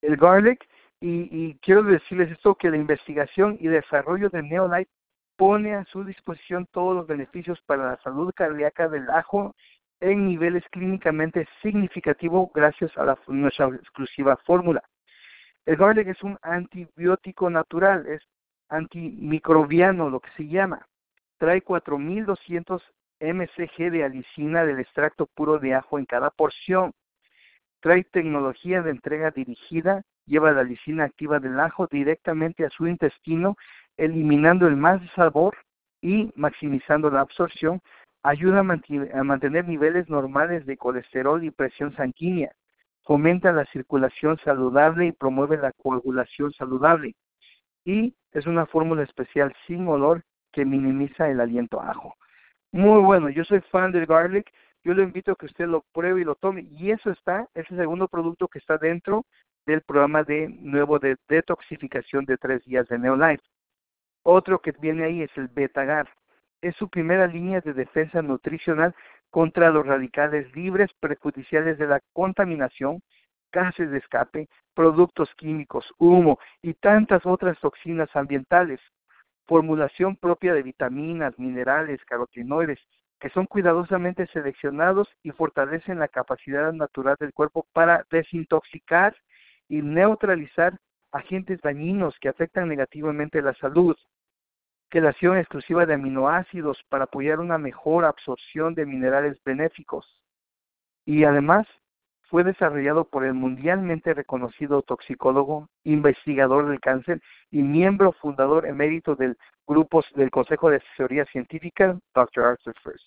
El 0.00 0.16
Garlic, 0.16 0.66
y, 1.00 1.54
quiero 1.56 1.82
decirles 1.82 2.30
esto, 2.30 2.54
que 2.54 2.70
la 2.70 2.78
investigación 2.78 3.58
y 3.60 3.68
desarrollo 3.68 4.30
de 4.30 4.42
Neolife 4.42 4.90
pone 5.36 5.74
a 5.74 5.84
su 5.84 6.02
disposición 6.02 6.66
todos 6.72 6.96
los 6.96 7.06
beneficios 7.06 7.60
para 7.66 7.90
la 7.90 7.96
salud 8.02 8.32
cardíaca 8.34 8.88
del 8.88 9.08
ajo 9.10 9.54
en 10.00 10.26
niveles 10.26 10.64
clínicamente 10.70 11.46
significativos 11.60 12.48
gracias 12.54 12.96
a 12.96 13.04
la, 13.04 13.18
nuestra 13.26 13.66
exclusiva 13.66 14.38
fórmula. 14.46 14.82
El 15.66 15.76
garlic 15.76 16.06
es 16.06 16.22
un 16.22 16.38
antibiótico 16.42 17.50
natural, 17.50 18.06
es 18.06 18.22
antimicrobiano, 18.68 20.08
lo 20.08 20.20
que 20.20 20.30
se 20.36 20.46
llama. 20.46 20.86
Trae 21.38 21.60
4.200 21.60 22.80
mcg 23.20 23.90
de 23.90 24.04
alicina 24.04 24.64
del 24.64 24.78
extracto 24.78 25.26
puro 25.26 25.58
de 25.58 25.74
ajo 25.74 25.98
en 25.98 26.06
cada 26.06 26.30
porción. 26.30 26.92
Trae 27.80 28.04
tecnología 28.04 28.80
de 28.82 28.92
entrega 28.92 29.32
dirigida, 29.32 30.02
lleva 30.26 30.52
la 30.52 30.60
alicina 30.60 31.02
activa 31.02 31.40
del 31.40 31.58
ajo 31.58 31.88
directamente 31.88 32.64
a 32.64 32.70
su 32.70 32.86
intestino, 32.86 33.56
eliminando 33.96 34.68
el 34.68 34.76
mal 34.76 35.10
sabor 35.16 35.56
y 36.00 36.30
maximizando 36.36 37.10
la 37.10 37.22
absorción. 37.22 37.80
Ayuda 38.22 38.60
a 38.60 39.24
mantener 39.24 39.66
niveles 39.66 40.08
normales 40.08 40.64
de 40.64 40.76
colesterol 40.76 41.42
y 41.42 41.50
presión 41.50 41.92
sanguínea 41.96 42.52
fomenta 43.06 43.52
la 43.52 43.64
circulación 43.66 44.36
saludable 44.44 45.06
y 45.06 45.12
promueve 45.12 45.56
la 45.56 45.72
coagulación 45.72 46.52
saludable. 46.52 47.14
Y 47.84 48.14
es 48.32 48.46
una 48.46 48.66
fórmula 48.66 49.04
especial 49.04 49.54
sin 49.66 49.86
olor 49.86 50.24
que 50.52 50.64
minimiza 50.64 51.30
el 51.30 51.40
aliento 51.40 51.80
a 51.80 51.92
ajo. 51.92 52.14
Muy 52.72 53.00
bueno, 53.00 53.30
yo 53.30 53.44
soy 53.44 53.60
fan 53.70 53.92
del 53.92 54.06
garlic, 54.06 54.52
yo 54.82 54.92
le 54.92 55.04
invito 55.04 55.32
a 55.32 55.36
que 55.36 55.46
usted 55.46 55.66
lo 55.66 55.84
pruebe 55.92 56.20
y 56.20 56.24
lo 56.24 56.34
tome. 56.34 56.66
Y 56.72 56.90
eso 56.90 57.10
está, 57.10 57.48
es 57.54 57.70
el 57.70 57.78
segundo 57.78 58.08
producto 58.08 58.48
que 58.48 58.58
está 58.58 58.76
dentro 58.76 59.24
del 59.66 59.82
programa 59.82 60.24
de 60.24 60.48
nuevo 60.48 60.98
de 60.98 61.16
detoxificación 61.28 62.24
de 62.24 62.36
tres 62.36 62.64
días 62.64 62.88
de 62.88 62.98
Neolife. 62.98 63.42
Otro 64.22 64.58
que 64.60 64.72
viene 64.72 65.04
ahí 65.04 65.22
es 65.22 65.30
el 65.36 65.46
Betagar. 65.48 66.08
Es 66.60 66.74
su 66.76 66.88
primera 66.88 67.28
línea 67.28 67.60
de 67.60 67.72
defensa 67.72 68.20
nutricional 68.22 68.94
contra 69.36 69.68
los 69.68 69.84
radicales 69.84 70.50
libres 70.56 70.90
perjudiciales 70.98 71.76
de 71.76 71.86
la 71.86 72.00
contaminación, 72.14 73.02
gases 73.52 73.90
de 73.90 73.98
escape, 73.98 74.48
productos 74.72 75.28
químicos, 75.36 75.84
humo 75.98 76.38
y 76.62 76.72
tantas 76.72 77.26
otras 77.26 77.60
toxinas 77.60 78.08
ambientales. 78.16 78.80
Formulación 79.46 80.16
propia 80.16 80.54
de 80.54 80.62
vitaminas, 80.62 81.38
minerales, 81.38 82.02
carotenoides, 82.06 82.78
que 83.20 83.28
son 83.28 83.44
cuidadosamente 83.44 84.26
seleccionados 84.28 85.06
y 85.22 85.32
fortalecen 85.32 85.98
la 85.98 86.08
capacidad 86.08 86.72
natural 86.72 87.16
del 87.20 87.34
cuerpo 87.34 87.66
para 87.74 88.06
desintoxicar 88.10 89.14
y 89.68 89.82
neutralizar 89.82 90.78
agentes 91.12 91.60
dañinos 91.60 92.18
que 92.22 92.30
afectan 92.30 92.70
negativamente 92.70 93.42
la 93.42 93.52
salud 93.56 93.98
quelación 94.96 95.36
exclusiva 95.36 95.84
de 95.84 95.92
aminoácidos 95.92 96.82
para 96.88 97.04
apoyar 97.04 97.38
una 97.38 97.58
mejor 97.58 98.06
absorción 98.06 98.74
de 98.74 98.86
minerales 98.86 99.36
benéficos. 99.44 100.06
Y 101.04 101.24
además 101.24 101.66
fue 102.30 102.44
desarrollado 102.44 103.04
por 103.04 103.26
el 103.26 103.34
mundialmente 103.34 104.14
reconocido 104.14 104.80
toxicólogo, 104.80 105.68
investigador 105.84 106.70
del 106.70 106.80
cáncer 106.80 107.20
y 107.50 107.60
miembro 107.60 108.12
fundador 108.12 108.64
emérito 108.64 109.14
del 109.16 109.36
grupo 109.66 110.02
del 110.14 110.30
Consejo 110.30 110.70
de 110.70 110.76
Asesoría 110.76 111.26
Científica, 111.26 111.98
Dr. 112.14 112.44
Arthur 112.44 112.74
First. 112.82 113.06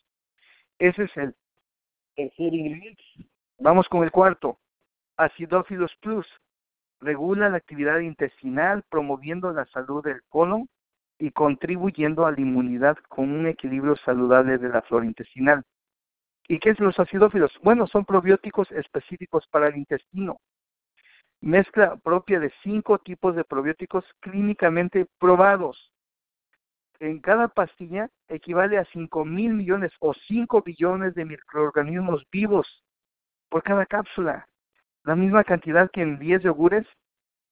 Ese 0.78 1.06
es 1.06 1.17
el. 1.17 1.36
Vamos 3.58 3.89
con 3.89 4.04
el 4.04 4.12
cuarto. 4.12 4.60
Acidophilus 5.17 5.95
Plus. 5.95 6.28
Regula 7.02 7.49
la 7.49 7.58
actividad 7.58 7.97
intestinal 7.97 8.84
promoviendo 8.91 9.52
la 9.52 9.65
salud 9.65 10.04
del 10.04 10.21
colon 10.30 10.69
y 11.19 11.32
contribuyendo 11.32 12.25
a 12.25 12.32
la 12.32 12.39
inmunidad 12.39 12.97
con 13.10 13.29
un 13.29 13.45
equilibrio 13.45 13.95
saludable 13.97 14.58
de 14.58 14.69
la 14.69 14.82
flora 14.82 15.05
intestinal. 15.05 15.63
¿Y 16.47 16.60
qué 16.60 16.71
es 16.71 16.79
los 16.79 16.99
acidófilos? 16.99 17.51
Bueno, 17.62 17.86
son 17.86 18.05
probióticos 18.05 18.71
específicos 18.71 19.45
para 19.51 19.67
el 19.67 19.77
intestino. 19.77 20.39
Mezcla 21.41 21.97
propia 21.97 22.39
de 22.39 22.51
cinco 22.63 22.97
tipos 22.97 23.36
de 23.36 23.43
probióticos 23.43 24.05
clínicamente 24.21 25.05
probados. 25.19 25.91
En 26.99 27.19
cada 27.19 27.47
pastilla 27.49 28.10
equivale 28.27 28.77
a 28.77 28.86
cinco 28.86 29.23
mil 29.23 29.53
millones 29.53 29.91
o 29.99 30.13
cinco 30.13 30.62
billones 30.62 31.15
de 31.15 31.25
microorganismos 31.25 32.25
vivos 32.32 32.84
por 33.49 33.63
cada 33.63 33.86
cápsula. 33.86 34.47
La 35.03 35.15
misma 35.15 35.43
cantidad 35.43 35.89
que 35.91 36.01
en 36.01 36.19
10 36.19 36.43
yogures 36.43 36.86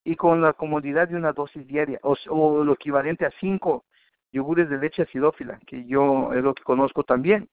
y 0.07 0.15
con 0.15 0.41
la 0.41 0.53
comodidad 0.53 1.09
de 1.09 1.17
una 1.17 1.33
dosis 1.33 1.67
diaria 1.67 1.99
o, 2.01 2.63
lo 2.63 2.73
equivalente 2.73 3.25
a 3.25 3.31
cinco 3.41 3.83
yogures 4.31 4.69
de 4.69 4.77
leche 4.77 5.01
acidófila, 5.01 5.59
que 5.67 5.85
yo 5.85 6.31
es 6.31 6.41
lo 6.41 6.53
que 6.53 6.63
conozco 6.63 7.03
también. 7.03 7.49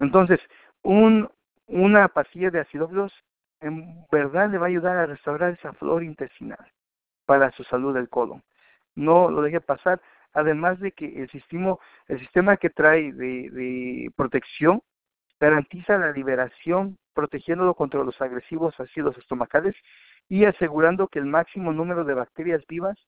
Entonces, 0.00 0.40
un, 0.80 1.28
una 1.66 2.08
pastilla 2.08 2.50
de 2.50 2.60
acidófilos 2.60 3.12
en 3.60 4.06
verdad 4.10 4.48
le 4.48 4.56
va 4.56 4.66
a 4.66 4.68
ayudar 4.70 4.96
a 4.96 5.04
restaurar 5.04 5.52
esa 5.52 5.74
flora 5.74 6.02
intestinal 6.02 6.66
para 7.26 7.52
su 7.52 7.62
salud 7.64 7.92
del 7.92 8.08
colon. 8.08 8.42
No 8.94 9.30
lo 9.30 9.42
deje 9.42 9.60
pasar, 9.60 10.00
además 10.32 10.80
de 10.80 10.92
que 10.92 11.22
el 11.22 11.28
sistema, 11.28 11.76
el 12.08 12.20
sistema 12.20 12.56
que 12.56 12.70
trae 12.70 13.12
de, 13.12 13.50
de 13.50 14.10
protección 14.16 14.82
garantiza 15.38 15.98
la 15.98 16.12
liberación, 16.12 16.96
protegiéndolo 17.12 17.74
contra 17.74 18.02
los 18.02 18.18
agresivos 18.22 18.80
ácidos 18.80 19.18
estomacales 19.18 19.74
y 20.28 20.44
asegurando 20.44 21.08
que 21.08 21.18
el 21.18 21.26
máximo 21.26 21.72
número 21.72 22.04
de 22.04 22.14
bacterias 22.14 22.64
vivas 22.66 22.98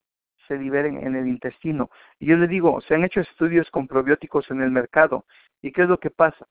se 0.47 0.57
liberen 0.57 1.05
en 1.05 1.15
el 1.15 1.27
intestino. 1.27 1.89
Y 2.19 2.27
yo 2.27 2.37
le 2.37 2.47
digo, 2.47 2.81
se 2.81 2.95
han 2.95 3.03
hecho 3.03 3.21
estudios 3.21 3.69
con 3.71 3.87
probióticos 3.87 4.49
en 4.51 4.61
el 4.61 4.71
mercado. 4.71 5.25
¿Y 5.61 5.71
qué 5.71 5.83
es 5.83 5.89
lo 5.89 5.99
que 5.99 6.11
pasa? 6.11 6.45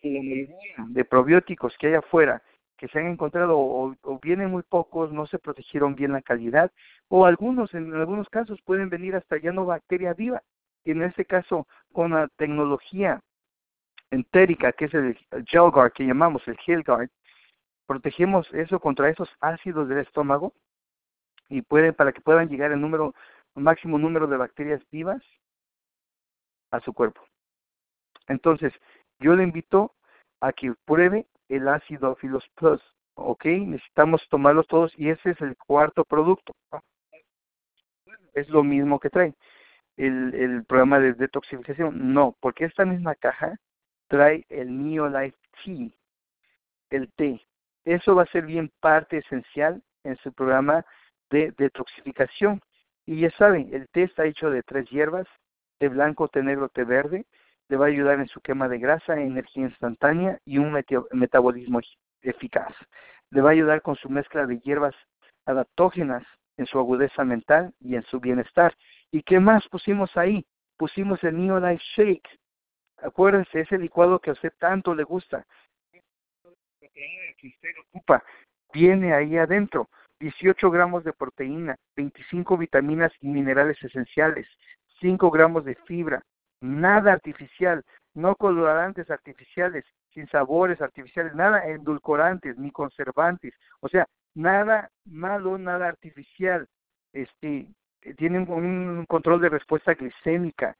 Que 0.00 0.10
la 0.10 0.22
mayoría 0.22 0.76
de 0.88 1.04
probióticos 1.04 1.76
que 1.78 1.88
hay 1.88 1.94
afuera, 1.94 2.42
que 2.76 2.88
se 2.88 2.98
han 2.98 3.06
encontrado 3.06 3.58
o, 3.58 3.96
vienen 4.22 4.50
muy 4.50 4.62
pocos, 4.62 5.12
no 5.12 5.26
se 5.26 5.38
protegieron 5.38 5.94
bien 5.94 6.12
la 6.12 6.22
calidad, 6.22 6.70
o 7.08 7.24
algunos, 7.26 7.74
en 7.74 7.94
algunos 7.94 8.28
casos, 8.28 8.60
pueden 8.62 8.88
venir 8.88 9.16
hasta 9.16 9.38
ya 9.38 9.52
no 9.52 9.66
bacteria 9.66 10.14
viva. 10.14 10.42
Y 10.84 10.90
en 10.90 11.02
este 11.02 11.24
caso, 11.24 11.66
con 11.92 12.12
la 12.12 12.28
tecnología 12.36 13.20
entérica, 14.10 14.72
que 14.72 14.86
es 14.86 14.94
el 14.94 15.18
GelGuard, 15.46 15.92
que 15.92 16.06
llamamos 16.06 16.46
el 16.46 16.56
HealGuard, 16.66 17.08
protegemos 17.86 18.52
eso 18.52 18.80
contra 18.80 19.08
esos 19.10 19.28
ácidos 19.40 19.88
del 19.88 19.98
estómago 19.98 20.52
y 21.48 21.62
puede 21.62 21.92
para 21.92 22.12
que 22.12 22.20
puedan 22.20 22.48
llegar 22.48 22.72
el 22.72 22.80
número 22.80 23.14
máximo 23.54 23.98
número 23.98 24.26
de 24.26 24.36
bacterias 24.36 24.82
vivas 24.90 25.22
a 26.70 26.80
su 26.80 26.92
cuerpo. 26.92 27.22
Entonces, 28.26 28.72
yo 29.20 29.36
le 29.36 29.44
invito 29.44 29.94
a 30.40 30.52
que 30.52 30.74
pruebe 30.84 31.26
el 31.48 31.68
ácido 31.68 32.16
Filos 32.16 32.44
Plus, 32.56 32.80
¿ok? 33.14 33.44
Necesitamos 33.44 34.26
tomarlos 34.28 34.66
todos 34.66 34.92
y 34.98 35.10
ese 35.10 35.30
es 35.30 35.40
el 35.40 35.56
cuarto 35.56 36.04
producto. 36.04 36.54
Es 38.32 38.48
lo 38.48 38.64
mismo 38.64 38.98
que 38.98 39.10
trae 39.10 39.34
el, 39.96 40.34
el 40.34 40.64
programa 40.64 40.98
de 40.98 41.14
detoxificación. 41.14 42.12
No, 42.12 42.36
porque 42.40 42.64
esta 42.64 42.84
misma 42.84 43.14
caja 43.14 43.56
trae 44.08 44.44
el 44.48 44.82
Neolife 44.82 45.36
Tea, 45.64 45.90
el 46.90 47.12
té. 47.12 47.40
Eso 47.84 48.14
va 48.14 48.22
a 48.22 48.32
ser 48.32 48.46
bien 48.46 48.70
parte 48.80 49.18
esencial 49.18 49.82
en 50.04 50.16
su 50.18 50.32
programa 50.32 50.84
de 51.30 51.52
detoxificación. 51.58 52.60
Y 53.06 53.20
ya 53.20 53.30
saben, 53.32 53.68
el 53.72 53.88
té 53.88 54.04
está 54.04 54.24
hecho 54.24 54.50
de 54.50 54.62
tres 54.62 54.88
hierbas, 54.90 55.26
té 55.78 55.88
blanco, 55.88 56.28
té 56.28 56.42
negro, 56.42 56.68
té 56.68 56.84
verde. 56.84 57.26
Le 57.68 57.76
va 57.76 57.86
a 57.86 57.88
ayudar 57.88 58.20
en 58.20 58.28
su 58.28 58.40
quema 58.40 58.68
de 58.68 58.78
grasa, 58.78 59.20
energía 59.20 59.64
instantánea 59.64 60.38
y 60.44 60.58
un 60.58 60.72
metabolismo 61.12 61.80
eficaz. 62.22 62.74
Le 63.30 63.40
va 63.40 63.50
a 63.50 63.52
ayudar 63.52 63.82
con 63.82 63.96
su 63.96 64.08
mezcla 64.08 64.46
de 64.46 64.58
hierbas 64.60 64.94
adaptógenas 65.46 66.24
en 66.56 66.66
su 66.66 66.78
agudeza 66.78 67.24
mental 67.24 67.74
y 67.80 67.96
en 67.96 68.02
su 68.04 68.20
bienestar. 68.20 68.74
¿Y 69.10 69.22
qué 69.22 69.40
más 69.40 69.66
pusimos 69.68 70.16
ahí? 70.16 70.46
Pusimos 70.76 71.22
el 71.24 71.36
Neolife 71.36 71.82
Shake, 71.96 72.28
acuérdese, 72.98 73.60
ese 73.60 73.78
licuado 73.78 74.18
que 74.18 74.30
a 74.30 74.34
usted 74.34 74.52
tanto 74.58 74.94
le 74.94 75.04
gusta, 75.04 75.46
que 77.38 77.48
usted 77.48 77.70
ocupa, 77.88 78.22
viene 78.72 79.14
ahí 79.14 79.36
adentro. 79.36 79.88
18 80.20 80.70
gramos 80.70 81.04
de 81.04 81.12
proteína, 81.12 81.76
25 81.96 82.56
vitaminas 82.56 83.12
y 83.20 83.28
minerales 83.28 83.82
esenciales, 83.82 84.46
5 85.00 85.30
gramos 85.30 85.64
de 85.64 85.74
fibra, 85.86 86.22
nada 86.60 87.12
artificial, 87.12 87.84
no 88.14 88.36
colorantes 88.36 89.10
artificiales, 89.10 89.84
sin 90.12 90.28
sabores 90.28 90.80
artificiales, 90.80 91.34
nada 91.34 91.66
endulcorantes 91.66 92.56
ni 92.56 92.70
conservantes, 92.70 93.52
o 93.80 93.88
sea, 93.88 94.06
nada 94.34 94.90
malo, 95.04 95.58
nada 95.58 95.88
artificial. 95.88 96.66
Este, 97.12 97.66
tienen 98.16 98.48
un 98.50 99.04
control 99.06 99.40
de 99.40 99.48
respuesta 99.48 99.94
glicémica. 99.94 100.76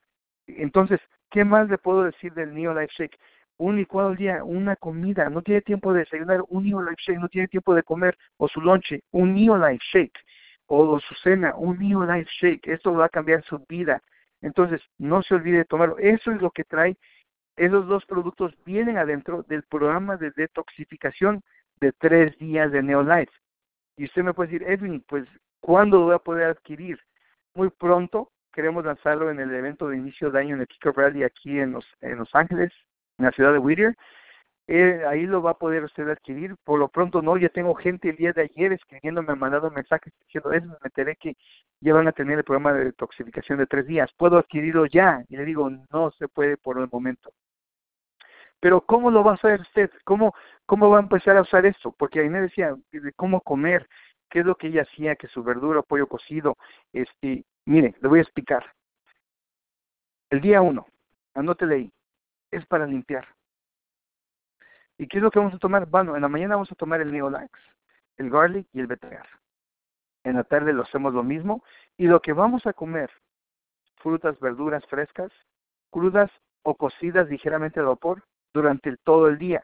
Entonces, 0.47 1.01
¿qué 1.31 1.45
más 1.45 1.69
le 1.69 1.79
puedo 1.79 2.05
decir 2.05 2.33
del 2.35 2.55
Neo 2.55 2.73
Life 2.73 2.93
Shake? 2.97 3.19
Un 3.59 3.77
licuado 3.77 4.09
al 4.09 4.17
día, 4.17 4.43
una 4.45 4.77
comida, 4.77 5.31
no 5.31 5.43
tiene 5.43 5.61
tiempo 5.61 5.93
de 5.93 6.01
desayunar, 6.01 6.43
un 6.49 6.65
Neo 6.65 6.83
Life 6.83 7.03
Shake, 7.07 7.21
no 7.21 7.29
tiene 7.29 7.49
tiempo 7.49 7.75
de 7.75 7.83
comer, 7.83 8.17
o 8.37 8.49
su 8.49 8.61
lonche, 8.61 9.03
un 9.13 9.35
Neo 9.35 9.57
Life 9.57 9.85
Shake, 9.93 10.19
o 10.67 10.99
su 11.01 11.15
cena, 11.15 11.55
un 11.57 11.79
Neo 11.79 12.05
Life 12.05 12.31
Shake, 12.41 12.67
esto 12.73 12.93
va 12.93 13.07
a 13.07 13.09
cambiar 13.09 13.45
su 13.45 13.65
vida. 13.69 14.03
Entonces, 14.41 14.81
no 14.99 15.23
se 15.23 15.35
olvide 15.35 15.59
de 15.59 15.65
tomarlo. 15.65 15.97
Eso 15.99 16.33
es 16.33 16.43
lo 16.43 16.51
que 16.51 16.65
trae, 16.65 16.97
esos 17.57 17.87
dos 17.87 18.05
productos 18.07 18.53
vienen 18.65 18.99
adentro 18.99 19.45
del 19.45 19.63
programa 19.63 20.17
de 20.17 20.33
detoxificación 20.33 21.43
de 21.81 21.93
tres 21.93 22.37
días 22.39 22.73
de 22.73 22.83
Neolife. 22.83 23.33
Y 23.97 24.07
usted 24.07 24.25
me 24.25 24.35
puede 24.35 24.51
decir, 24.51 24.69
Edwin, 24.69 25.05
pues, 25.07 25.27
¿cuándo 25.61 25.99
lo 25.99 26.05
voy 26.07 26.15
a 26.15 26.19
poder 26.19 26.47
adquirir? 26.49 26.99
Muy 27.55 27.71
pronto, 27.71 28.33
queremos 28.53 28.85
lanzarlo 28.85 29.31
en 29.31 29.39
el 29.39 29.55
evento 29.55 29.89
de 29.89 29.97
inicio 29.97 30.31
de 30.31 30.41
año 30.41 30.57
en 30.57 30.63
el 30.63 30.67
Kiko 30.67 30.91
Rally 30.93 31.23
aquí 31.23 31.61
en 31.61 31.73
Los, 31.73 31.87
en 32.01 32.19
Los 32.19 32.35
Ángeles, 32.35 32.73
en 33.19 33.25
la 33.25 33.33
ciudad 33.33 33.53
de 33.53 33.59
Whittier. 33.59 33.97
Eh, 34.67 35.05
ahí 35.07 35.27
lo 35.27 35.43
va 35.43 35.53
a 35.53 35.59
poder 35.59 35.85
usted 35.85 36.09
adquirir. 36.09 36.57
Por 36.65 36.79
lo 36.79 36.89
pronto 36.89 37.21
no, 37.23 37.37
ya 37.37 37.49
tengo 37.49 37.75
gente 37.75 38.11
el 38.11 38.17
día 38.17 38.33
de 38.33 38.43
ayer 38.43 38.73
escribiéndome, 38.73 39.29
me 39.29 39.37
mandado 39.37 39.71
mensajes 39.71 40.13
diciendo 40.21 40.53
eso, 40.53 40.67
me 40.67 40.77
enteré 40.85 41.17
que 41.17 41.37
ya 41.81 41.93
van 41.93 42.09
a 42.09 42.13
tener 42.13 42.39
el 42.39 42.45
programa 42.45 42.73
de 42.73 42.87
detoxificación 42.87 43.59
de 43.59 43.67
tres 43.67 43.87
días. 43.87 44.11
¿Puedo 44.17 44.39
adquirirlo 44.39 44.87
ya? 44.87 45.23
Y 45.29 45.37
le 45.37 45.45
digo, 45.45 45.71
no 45.93 46.11
se 46.13 46.29
puede 46.29 46.57
por 46.57 46.79
el 46.79 46.89
momento. 46.91 47.31
Pero 48.61 48.81
¿cómo 48.81 49.11
lo 49.11 49.23
va 49.23 49.33
a 49.33 49.35
hacer 49.35 49.61
usted? 49.61 49.91
¿Cómo, 50.05 50.35
cómo 50.65 50.89
va 50.89 50.99
a 50.99 51.03
empezar 51.03 51.37
a 51.37 51.43
usar 51.43 51.67
esto? 51.67 51.93
Porque 51.93 52.21
ahí 52.21 52.31
me 52.31 52.41
decía 52.41 52.75
de 52.93 53.13
cómo 53.13 53.43
comer, 53.43 53.87
qué 54.31 54.41
es 54.41 54.47
lo 54.47 54.55
que 54.55 54.69
ella 54.69 54.83
hacía, 54.83 55.17
que 55.17 55.29
su 55.29 55.43
verdura, 55.43 55.83
pollo 55.83 56.07
cocido, 56.07 56.57
este, 56.93 57.45
mire, 57.67 57.95
le 58.01 58.09
voy 58.09 58.21
a 58.21 58.23
explicar. 58.23 58.65
El 60.31 60.41
día 60.41 60.63
uno, 60.63 60.87
anótele 61.35 61.75
ahí, 61.75 61.93
es 62.55 62.67
para 62.67 62.87
limpiar. 62.87 63.27
¿Y 64.99 65.09
qué 65.09 65.19
es 65.19 65.23
lo 65.23 65.31
que 65.31 65.39
vamos 65.39 65.55
a 65.55 65.59
tomar? 65.59 65.87
Bueno, 65.87 66.15
en 66.15 66.23
la 66.23 66.29
mañana 66.29 66.55
vamos 66.55 66.71
a 66.71 66.77
tomar 66.77 67.01
el 67.01 67.11
Neolax, 67.11 67.51
el 68.17 68.31
garlic 68.31 68.69
y 68.73 68.81
el 68.81 68.87
betagar. 68.87 69.27
En 70.23 70.37
la 70.37 70.45
tarde 70.45 70.73
lo 70.73 70.83
hacemos 70.83 71.13
lo 71.13 71.23
mismo. 71.23 71.65
Y 71.97 72.07
lo 72.07 72.21
que 72.21 72.33
vamos 72.33 72.67
a 72.67 72.73
comer, 72.73 73.11
frutas, 73.97 74.39
verduras 74.41 74.85
frescas, 74.87 75.33
crudas 75.91 76.31
o 76.63 76.77
cocidas 76.77 77.29
ligeramente 77.29 77.81
al 77.81 77.87
vapor 77.87 78.25
durante 78.53 78.97
todo 78.99 79.29
el 79.29 79.39
día. 79.39 79.63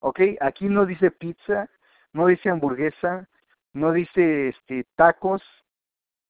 ¿Ok? 0.00 0.20
Aquí 0.40 0.68
no 0.68 0.84
dice 0.84 1.10
pizza, 1.10 1.68
no 2.12 2.26
dice 2.26 2.50
hamburguesa, 2.50 3.28
no 3.72 3.92
dice 3.92 4.48
este, 4.48 4.84
tacos, 4.96 5.42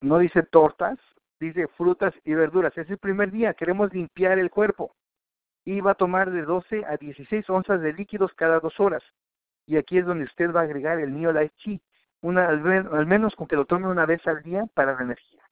no 0.00 0.18
dice 0.18 0.42
tortas, 0.42 0.98
dice 1.40 1.68
frutas 1.68 2.14
y 2.24 2.34
verduras. 2.34 2.76
Es 2.76 2.88
el 2.90 2.98
primer 2.98 3.30
día, 3.30 3.54
queremos 3.54 3.92
limpiar 3.92 4.38
el 4.38 4.50
cuerpo. 4.50 4.94
Y 5.68 5.83
va 5.83 5.90
a 5.90 5.94
tomar 5.94 6.31
de 6.31 6.40
12 6.40 6.87
a 6.87 6.96
16 6.96 7.50
onzas 7.50 7.83
de 7.83 7.92
líquidos 7.92 8.33
cada 8.33 8.59
dos 8.59 8.81
horas. 8.81 9.02
Y 9.66 9.76
aquí 9.76 9.98
es 9.98 10.07
donde 10.07 10.24
usted 10.24 10.50
va 10.50 10.61
a 10.61 10.62
agregar 10.62 10.98
el 10.98 11.12
Neo 11.12 11.31
Life 11.31 11.54
Chi, 11.59 11.78
una, 12.22 12.48
al, 12.48 13.07
menos 13.07 13.37
con 13.37 13.46
que 13.46 13.54
lo 13.54 13.66
tome 13.66 13.87
una 13.87 14.07
vez 14.07 14.26
al 14.26 14.42
día 14.42 14.64
para 14.72 14.94
la 14.94 15.02
energía. 15.02 15.42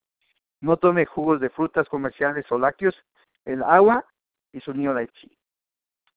No 0.63 0.79
tome 0.79 1.05
jugos 1.05 1.39
de 1.39 1.51
frutas 1.51 1.87
comerciales 1.91 2.51
o 2.51 2.59
lácteos, 2.59 2.97
el 3.45 3.63
agua 3.63 4.07
y 4.53 4.61
su 4.61 4.73
Neo 4.73 4.99
Life 4.99 5.13
Chi. 5.21 5.39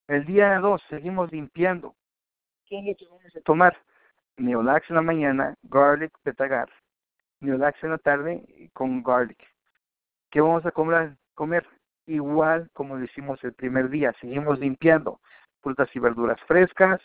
El 0.08 0.26
día 0.26 0.58
2 0.60 0.82
seguimos 0.88 1.30
limpiando. 1.34 1.94
¿Qué 2.68 2.96
tomar? 3.44 3.78
Neolax 4.38 4.90
en 4.90 4.96
la 4.96 5.02
mañana, 5.02 5.56
garlic, 5.64 6.18
betagar. 6.24 6.70
Neolax 7.42 7.84
en 7.84 7.90
la 7.90 7.98
tarde 7.98 8.70
con 8.72 9.04
garlic. 9.04 9.46
¿Qué 10.30 10.40
vamos 10.40 10.66
a 10.66 10.72
comer? 10.72 11.68
Igual 12.10 12.72
como 12.74 12.98
lo 12.98 13.04
hicimos 13.04 13.44
el 13.44 13.54
primer 13.54 13.88
día. 13.88 14.16
Seguimos 14.20 14.58
limpiando 14.58 15.22
frutas 15.62 15.88
y 15.96 16.00
verduras 16.00 16.42
frescas, 16.48 17.00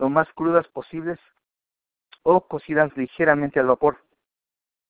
lo 0.00 0.10
más 0.10 0.26
crudas 0.32 0.66
posibles 0.66 1.20
o 2.24 2.44
cocidas 2.48 2.90
ligeramente 2.96 3.60
al 3.60 3.68
vapor. 3.68 3.98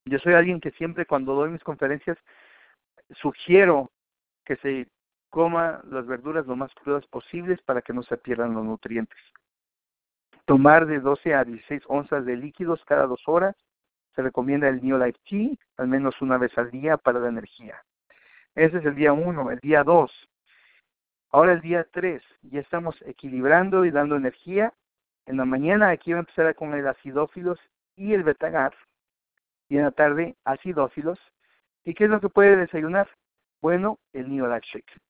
Yo 0.07 0.18
soy 0.20 0.33
alguien 0.33 0.59
que 0.59 0.70
siempre 0.70 1.05
cuando 1.05 1.35
doy 1.35 1.51
mis 1.51 1.62
conferencias 1.62 2.16
sugiero 3.20 3.90
que 4.42 4.57
se 4.57 4.88
coma 5.29 5.83
las 5.85 6.07
verduras 6.07 6.46
lo 6.46 6.57
más 6.57 6.72
crudas 6.75 7.07
posibles 7.09 7.61
para 7.61 7.83
que 7.83 7.92
no 7.92 8.03
se 8.05 8.16
pierdan 8.16 8.55
los 8.55 8.64
nutrientes. 8.64 9.18
Tomar 10.46 10.87
de 10.87 10.99
12 10.99 11.35
a 11.35 11.44
16 11.44 11.83
onzas 11.88 12.25
de 12.25 12.37
líquidos 12.37 12.83
cada 12.87 13.07
dos 13.07 13.20
horas. 13.27 13.55
Se 14.14 14.22
recomienda 14.22 14.66
el 14.66 14.83
New 14.83 14.96
Life 14.96 15.20
Tea 15.29 15.51
al 15.77 15.88
menos 15.88 16.22
una 16.22 16.38
vez 16.38 16.57
al 16.57 16.70
día 16.70 16.96
para 16.96 17.20
la 17.20 17.29
energía. 17.29 17.85
Ese 18.57 18.79
es 18.79 18.85
el 18.87 18.95
día 18.95 19.12
1. 19.12 19.51
El 19.51 19.61
día 19.61 19.85
2. 19.85 20.11
Ahora 21.31 21.53
el 21.53 21.61
día 21.61 21.87
3. 21.92 22.23
Ya 22.42 22.61
estamos 22.61 22.97
equilibrando 23.03 23.85
y 23.85 23.90
dando 23.90 24.16
energía. 24.16 24.73
En 25.27 25.37
la 25.37 25.45
mañana 25.45 25.90
aquí 25.90 26.12
va 26.12 26.19
a 26.19 26.21
empezar 26.21 26.55
con 26.55 26.73
el 26.75 26.88
acidófilos 26.88 27.61
y 27.95 28.14
el 28.14 28.23
betagar. 28.23 28.75
Y 29.69 29.77
en 29.77 29.85
la 29.85 29.92
tarde 29.92 30.37
acidófilos. 30.45 31.19
¿Y 31.85 31.95
qué 31.95 32.05
es 32.05 32.11
lo 32.11 32.21
que 32.21 32.31
puede 32.31 32.57
desayunar? 32.57 33.09
Bueno, 33.61 33.99
el 34.14 34.27
Shake. 34.27 35.01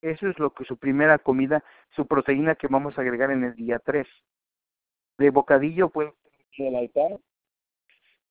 Eso 0.00 0.28
es 0.28 0.38
lo 0.38 0.50
que 0.50 0.64
su 0.64 0.76
primera 0.76 1.18
comida, 1.18 1.64
su 1.90 2.06
proteína 2.06 2.54
que 2.54 2.68
vamos 2.68 2.96
a 2.96 3.00
agregar 3.00 3.32
en 3.32 3.42
el 3.42 3.56
día 3.56 3.80
3 3.80 4.06
de 5.18 5.30
bocadillo 5.30 5.88
puede 5.88 6.12
ser 6.56 6.70
Neolife 6.70 7.18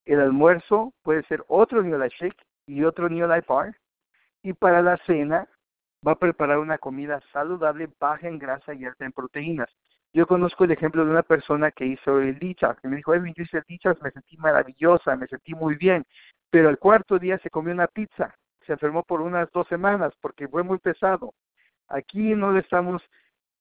El 0.05 0.21
almuerzo 0.21 0.93
puede 1.03 1.23
ser 1.23 1.43
otro 1.47 1.83
Shake 1.83 2.41
y 2.65 2.83
otro 2.86 3.10
Neolife 3.10 3.45
Bar. 3.47 3.75
Y 4.43 4.54
para 4.54 4.82
la 4.82 4.97
cena 5.06 5.47
va 6.06 6.13
a 6.13 6.19
preparar 6.19 6.60
una 6.60 6.78
comida 6.78 7.21
saludable, 7.34 7.89
baja 8.00 8.28
en 8.28 8.39
grasa 8.39 8.73
y 8.73 8.86
alta 8.86 9.06
en 9.06 9.12
proteínas. 9.12 9.69
Yo 10.13 10.26
conozco 10.26 10.63
el 10.63 10.71
ejemplo 10.71 11.04
de 11.06 11.12
una 11.12 11.23
persona 11.23 11.71
que 11.71 11.86
hizo 11.86 12.19
el 12.19 12.39
detox, 12.39 12.80
que 12.82 12.88
me 12.88 12.97
dijo, 12.97 13.13
Edwin, 13.13 13.34
yo 13.36 13.43
hice 13.43 13.58
el 13.58 13.63
detox, 13.67 14.02
me 14.02 14.12
sentí 14.12 14.38
maravillosa, 14.38 15.15
me 15.15 15.28
sentí 15.28 15.54
muy 15.54 15.76
bien, 15.76 16.06
pero 16.50 16.69
el 16.69 16.80
cuarto 16.80 17.19
día 17.19 17.38
se 17.39 17.50
comió 17.50 17.73
una 17.73 17.88
pizza, 17.88 18.34
se 18.65 18.73
enfermó 18.73 19.04
por 19.04 19.21
unas 19.21 19.52
dos 19.52 19.67
semanas 19.67 20.13
porque 20.21 20.47
fue 20.47 20.63
muy 20.63 20.78
pesado. 20.80 21.34
Aquí 21.88 22.36
no 22.36 22.52
le 22.52 22.62
estamos 22.62 23.02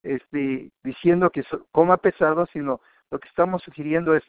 este, 0.03 0.71
diciendo 0.83 1.31
que 1.31 1.45
coma 1.73 1.97
pesado, 1.97 2.47
sino 2.53 2.81
lo 3.11 3.19
que 3.19 3.29
estamos 3.29 3.63
sugiriendo 3.63 4.15
es 4.15 4.25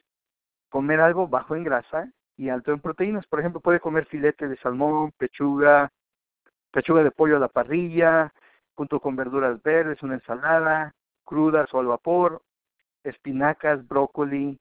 comer 0.69 0.99
algo 0.99 1.27
bajo 1.27 1.55
en 1.55 1.63
grasa 1.63 2.11
y 2.35 2.49
alto 2.49 2.71
en 2.71 2.79
proteínas. 2.79 3.25
Por 3.27 3.39
ejemplo, 3.39 3.61
puede 3.61 3.79
comer 3.79 4.05
filete 4.05 4.47
de 4.47 4.57
salmón, 4.57 5.11
pechuga, 5.17 5.91
pechuga 6.71 7.03
de 7.03 7.11
pollo 7.11 7.37
a 7.37 7.39
la 7.39 7.47
parrilla, 7.47 8.33
junto 8.75 8.99
con 8.99 9.15
verduras 9.15 9.61
verdes, 9.63 10.01
una 10.03 10.15
ensalada, 10.15 10.93
crudas 11.25 11.73
o 11.73 11.79
al 11.79 11.87
vapor, 11.87 12.41
espinacas, 13.03 13.87
brócoli. 13.87 14.59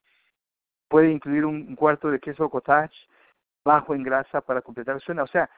Puede 0.88 1.11
incluir 1.11 1.45
un 1.45 1.75
cuarto 1.77 2.11
de 2.11 2.21
queso 2.21 2.49
cottage 2.49 2.97
bajo 3.64 3.95
en 3.95 4.03
grasa 4.03 4.40
para 4.40 4.62
completar 4.62 5.01
su 5.01 5.07
cena. 5.07 5.25
O 5.25 5.27
sea, 5.27 5.51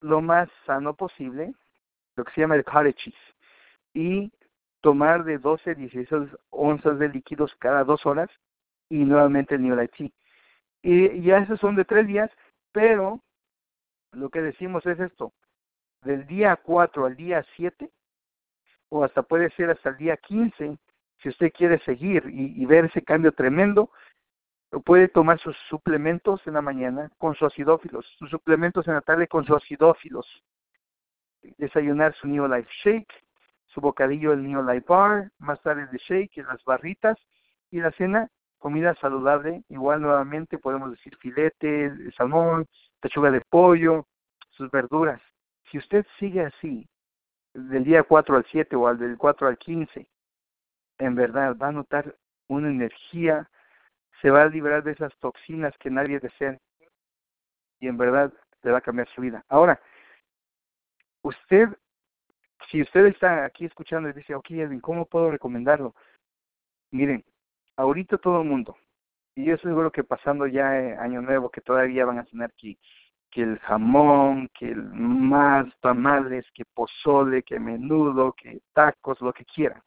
lo 0.00 0.20
más 0.20 0.48
sano 0.64 0.94
posible, 0.94 1.54
lo 2.16 2.24
que 2.24 2.32
se 2.32 2.40
llama 2.40 2.56
el 2.56 2.64
cottage 2.64 2.94
cheese. 2.94 3.34
Y 3.94 4.32
tomar 4.80 5.24
de 5.24 5.38
12 5.38 5.70
a 5.70 5.74
16 5.74 6.30
onzas 6.50 6.98
de 6.98 7.08
líquidos 7.08 7.54
cada 7.58 7.84
dos 7.84 8.06
horas 8.06 8.30
y 8.88 8.98
nuevamente 8.98 9.56
el 9.56 9.62
Neolife 9.62 10.12
Y 10.82 11.22
ya 11.22 11.38
esos 11.38 11.58
son 11.60 11.76
de 11.76 11.84
tres 11.84 12.06
días, 12.06 12.30
pero 12.72 13.20
lo 14.12 14.30
que 14.30 14.42
decimos 14.42 14.84
es 14.86 15.00
esto, 15.00 15.32
del 16.06 16.26
día 16.26 16.56
4 16.56 17.06
al 17.06 17.16
día 17.16 17.44
7, 17.56 17.90
o 18.88 19.04
hasta 19.04 19.22
puede 19.22 19.50
ser 19.50 19.70
hasta 19.70 19.90
el 19.90 19.96
día 19.96 20.16
15, 20.16 20.78
si 21.18 21.28
usted 21.28 21.52
quiere 21.52 21.78
seguir 21.80 22.24
y, 22.28 22.62
y 22.62 22.66
ver 22.66 22.86
ese 22.86 23.02
cambio 23.02 23.32
tremendo, 23.32 23.90
puede 24.84 25.08
tomar 25.08 25.38
sus 25.38 25.56
suplementos 25.68 26.40
en 26.46 26.54
la 26.54 26.62
mañana 26.62 27.10
con 27.18 27.34
su 27.34 27.46
acidófilos, 27.46 28.06
sus 28.18 28.30
suplementos 28.30 28.86
en 28.88 28.94
la 28.94 29.00
tarde 29.00 29.28
con 29.28 29.44
su 29.44 29.54
acidófilos, 29.54 30.26
desayunar 31.58 32.14
su 32.14 32.28
Neolife 32.28 32.70
Shake, 32.82 33.12
su 33.66 33.80
bocadillo 33.80 34.32
el 34.32 34.42
Neo 34.42 34.62
Light 34.62 34.86
Bar, 34.86 35.30
más 35.38 35.60
tarde 35.62 35.88
el 35.90 35.98
shake, 35.98 36.38
las 36.38 36.64
barritas 36.64 37.16
y 37.70 37.80
la 37.80 37.90
cena, 37.92 38.28
comida 38.58 38.94
saludable, 38.96 39.62
igual 39.68 40.00
nuevamente 40.00 40.58
podemos 40.58 40.90
decir 40.90 41.16
filete, 41.18 41.92
salmón, 42.16 42.66
pechuga 43.00 43.30
de 43.30 43.42
pollo, 43.42 44.06
sus 44.50 44.70
verduras. 44.70 45.20
Si 45.70 45.78
usted 45.78 46.06
sigue 46.18 46.42
así, 46.42 46.88
del 47.54 47.84
día 47.84 48.02
4 48.02 48.36
al 48.36 48.44
7 48.50 48.76
o 48.76 48.86
al 48.86 48.98
del 48.98 49.16
4 49.16 49.48
al 49.48 49.58
15, 49.58 50.06
en 50.98 51.14
verdad 51.14 51.56
va 51.56 51.68
a 51.68 51.72
notar 51.72 52.14
una 52.48 52.68
energía, 52.68 53.50
se 54.20 54.30
va 54.30 54.42
a 54.42 54.48
liberar 54.48 54.82
de 54.82 54.92
esas 54.92 55.16
toxinas 55.18 55.76
que 55.78 55.90
nadie 55.90 56.20
desea 56.20 56.58
y 57.80 57.88
en 57.88 57.96
verdad 57.96 58.32
le 58.62 58.70
va 58.70 58.78
a 58.78 58.82
cambiar 58.82 59.08
su 59.08 59.20
vida. 59.20 59.44
Ahora, 59.48 59.80
usted, 61.22 61.68
si 62.70 62.82
usted 62.82 63.06
está 63.06 63.44
aquí 63.44 63.64
escuchando 63.64 64.08
y 64.08 64.12
dice, 64.12 64.34
ok, 64.34 64.50
Edwin, 64.50 64.80
¿cómo 64.80 65.06
puedo 65.06 65.30
recomendarlo? 65.30 65.94
Miren, 66.90 67.24
ahorita 67.76 68.18
todo 68.18 68.42
el 68.42 68.48
mundo, 68.48 68.76
y 69.34 69.44
yo 69.44 69.58
seguro 69.58 69.92
que 69.92 70.04
pasando 70.04 70.46
ya 70.46 70.80
eh, 70.80 70.96
año 70.96 71.20
nuevo, 71.20 71.50
que 71.50 71.60
todavía 71.60 72.06
van 72.06 72.18
a 72.18 72.24
tener 72.24 72.52
que, 72.54 72.78
que 73.30 73.42
el 73.42 73.58
jamón, 73.60 74.48
que 74.54 74.70
el 74.70 74.82
más 74.82 75.66
tamales, 75.80 76.44
que 76.54 76.64
pozole, 76.64 77.42
que 77.42 77.58
menudo, 77.58 78.32
que 78.32 78.60
tacos, 78.72 79.20
lo 79.20 79.32
que 79.32 79.44
quieran. 79.44 79.82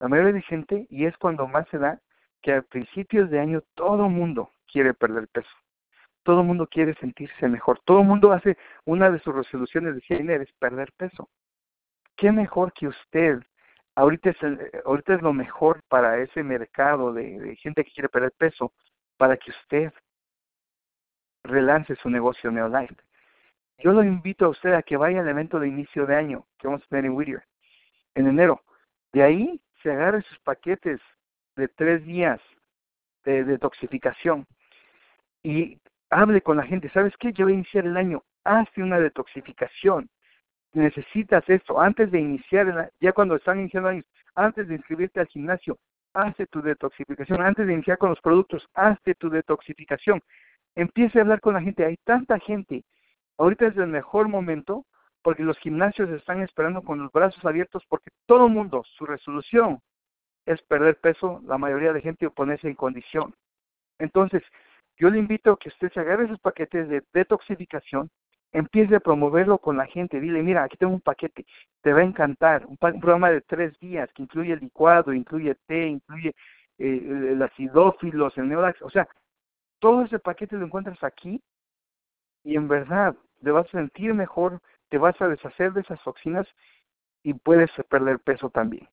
La 0.00 0.08
mayoría 0.08 0.32
de 0.32 0.42
gente, 0.42 0.86
y 0.90 1.06
es 1.06 1.16
cuando 1.18 1.46
más 1.46 1.68
se 1.68 1.78
da, 1.78 2.00
que 2.42 2.54
a 2.54 2.62
principios 2.62 3.30
de 3.30 3.40
año 3.40 3.62
todo 3.74 4.08
mundo 4.08 4.50
quiere 4.70 4.94
perder 4.94 5.28
peso. 5.28 5.48
Todo 6.22 6.42
mundo 6.42 6.66
quiere 6.66 6.94
sentirse 6.94 7.48
mejor. 7.48 7.80
Todo 7.84 8.02
mundo 8.02 8.32
hace 8.32 8.56
una 8.84 9.10
de 9.10 9.20
sus 9.20 9.34
resoluciones 9.34 9.94
de 9.94 10.00
cine 10.02 10.36
es 10.36 10.52
perder 10.58 10.90
peso. 10.96 11.28
¿Qué 12.16 12.32
mejor 12.32 12.72
que 12.72 12.88
usted 12.88 13.40
ahorita 13.94 14.30
es, 14.30 14.36
ahorita 14.84 15.14
es 15.14 15.22
lo 15.22 15.32
mejor 15.32 15.82
para 15.88 16.18
ese 16.18 16.42
mercado 16.42 17.12
de, 17.12 17.56
gente 17.56 17.84
que 17.84 17.92
quiere 17.92 18.08
perder 18.08 18.32
peso, 18.36 18.72
para 19.16 19.36
que 19.36 19.50
usted 19.50 19.92
relance 21.44 21.94
su 21.96 22.10
negocio 22.10 22.50
Neolife. 22.50 22.96
Yo 23.78 23.92
lo 23.92 24.02
invito 24.02 24.46
a 24.46 24.48
usted 24.48 24.72
a 24.72 24.82
que 24.82 24.96
vaya 24.96 25.20
al 25.20 25.28
evento 25.28 25.60
de 25.60 25.68
inicio 25.68 26.06
de 26.06 26.16
año 26.16 26.46
que 26.58 26.66
vamos 26.66 26.82
a 26.82 26.88
tener 26.88 27.06
en 27.06 27.12
Whittier, 27.12 27.42
en 28.14 28.26
enero. 28.26 28.62
De 29.12 29.22
ahí 29.22 29.60
se 29.82 29.92
agarre 29.92 30.22
sus 30.22 30.38
paquetes 30.40 31.00
de 31.56 31.68
tres 31.68 32.04
días 32.04 32.40
de 33.24 33.44
detoxificación 33.44 34.46
y 35.42 35.78
hable 36.10 36.40
con 36.40 36.56
la 36.56 36.64
gente. 36.64 36.88
¿Sabes 36.90 37.14
qué? 37.18 37.32
Yo 37.32 37.44
voy 37.44 37.52
a 37.52 37.56
iniciar 37.56 37.86
el 37.86 37.96
año. 37.96 38.22
Hazte 38.44 38.82
una 38.82 38.98
detoxificación 38.98 40.08
necesitas 40.74 41.48
esto 41.48 41.80
antes 41.80 42.10
de 42.10 42.20
iniciar, 42.20 42.92
ya 43.00 43.12
cuando 43.12 43.36
están 43.36 43.60
iniciando 43.60 43.88
años, 43.88 44.04
antes 44.34 44.68
de 44.68 44.74
inscribirte 44.74 45.20
al 45.20 45.28
gimnasio, 45.28 45.78
hazte 46.12 46.46
tu 46.46 46.60
detoxificación, 46.60 47.40
antes 47.42 47.66
de 47.66 47.72
iniciar 47.72 47.98
con 47.98 48.10
los 48.10 48.20
productos, 48.20 48.68
hazte 48.74 49.14
tu 49.14 49.30
detoxificación. 49.30 50.20
Empiece 50.76 51.18
a 51.18 51.22
hablar 51.22 51.40
con 51.40 51.54
la 51.54 51.62
gente, 51.62 51.84
hay 51.84 51.96
tanta 52.04 52.38
gente, 52.38 52.84
ahorita 53.38 53.66
es 53.66 53.76
el 53.76 53.86
mejor 53.86 54.28
momento 54.28 54.84
porque 55.22 55.42
los 55.42 55.58
gimnasios 55.58 56.10
están 56.10 56.42
esperando 56.42 56.82
con 56.82 56.98
los 56.98 57.10
brazos 57.12 57.44
abiertos 57.44 57.82
porque 57.88 58.10
todo 58.26 58.46
el 58.46 58.52
mundo, 58.52 58.84
su 58.96 59.06
resolución 59.06 59.80
es 60.46 60.60
perder 60.62 60.98
peso, 61.00 61.42
la 61.46 61.58
mayoría 61.58 61.92
de 61.92 62.02
gente 62.02 62.28
ponerse 62.30 62.68
en 62.68 62.74
condición. 62.74 63.34
Entonces, 63.98 64.42
yo 64.96 65.10
le 65.10 65.18
invito 65.18 65.52
a 65.52 65.58
que 65.58 65.70
usted 65.70 65.92
se 65.92 66.00
agarre 66.00 66.26
esos 66.26 66.40
paquetes 66.40 66.88
de 66.88 67.02
detoxificación, 67.12 68.10
empiece 68.52 68.96
a 68.96 69.00
promoverlo 69.00 69.58
con 69.58 69.76
la 69.76 69.86
gente. 69.86 70.20
Dile, 70.20 70.42
mira, 70.42 70.64
aquí 70.64 70.76
tengo 70.76 70.92
un 70.92 71.00
paquete, 71.00 71.44
te 71.82 71.92
va 71.92 72.00
a 72.00 72.04
encantar. 72.04 72.66
Un, 72.66 72.76
programa 72.76 73.30
de 73.30 73.40
tres 73.40 73.78
días 73.80 74.10
que 74.12 74.22
incluye 74.22 74.56
licuado, 74.56 75.12
incluye 75.12 75.56
té, 75.66 75.86
incluye 75.86 76.34
eh, 76.78 77.30
el 77.32 77.42
acidófilos, 77.42 78.36
el 78.38 78.48
neolax. 78.48 78.80
O 78.82 78.90
sea, 78.90 79.08
todo 79.84 80.02
ese 80.02 80.18
paquete 80.18 80.56
lo 80.56 80.64
encuentras 80.64 81.04
aquí 81.04 81.42
y 82.42 82.56
en 82.56 82.68
verdad 82.68 83.14
te 83.42 83.50
vas 83.50 83.66
a 83.66 83.72
sentir 83.72 84.14
mejor, 84.14 84.62
te 84.88 84.96
vas 84.96 85.14
a 85.20 85.28
deshacer 85.28 85.74
de 85.74 85.82
esas 85.82 86.02
toxinas 86.02 86.46
y 87.22 87.34
puedes 87.34 87.70
perder 87.90 88.18
peso 88.20 88.48
también. 88.48 88.88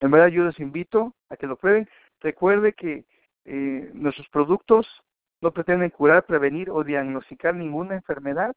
En 0.00 0.10
verdad 0.10 0.28
yo 0.28 0.44
les 0.44 0.60
invito 0.60 1.14
a 1.30 1.38
que 1.38 1.46
lo 1.46 1.56
prueben. 1.56 1.88
Recuerde 2.20 2.74
que 2.74 3.06
eh, 3.46 3.90
nuestros 3.94 4.28
productos 4.28 4.86
no 5.40 5.50
pretenden 5.50 5.88
curar, 5.88 6.26
prevenir 6.26 6.68
o 6.68 6.84
diagnosticar 6.84 7.54
ninguna 7.54 7.94
enfermedad, 7.94 8.54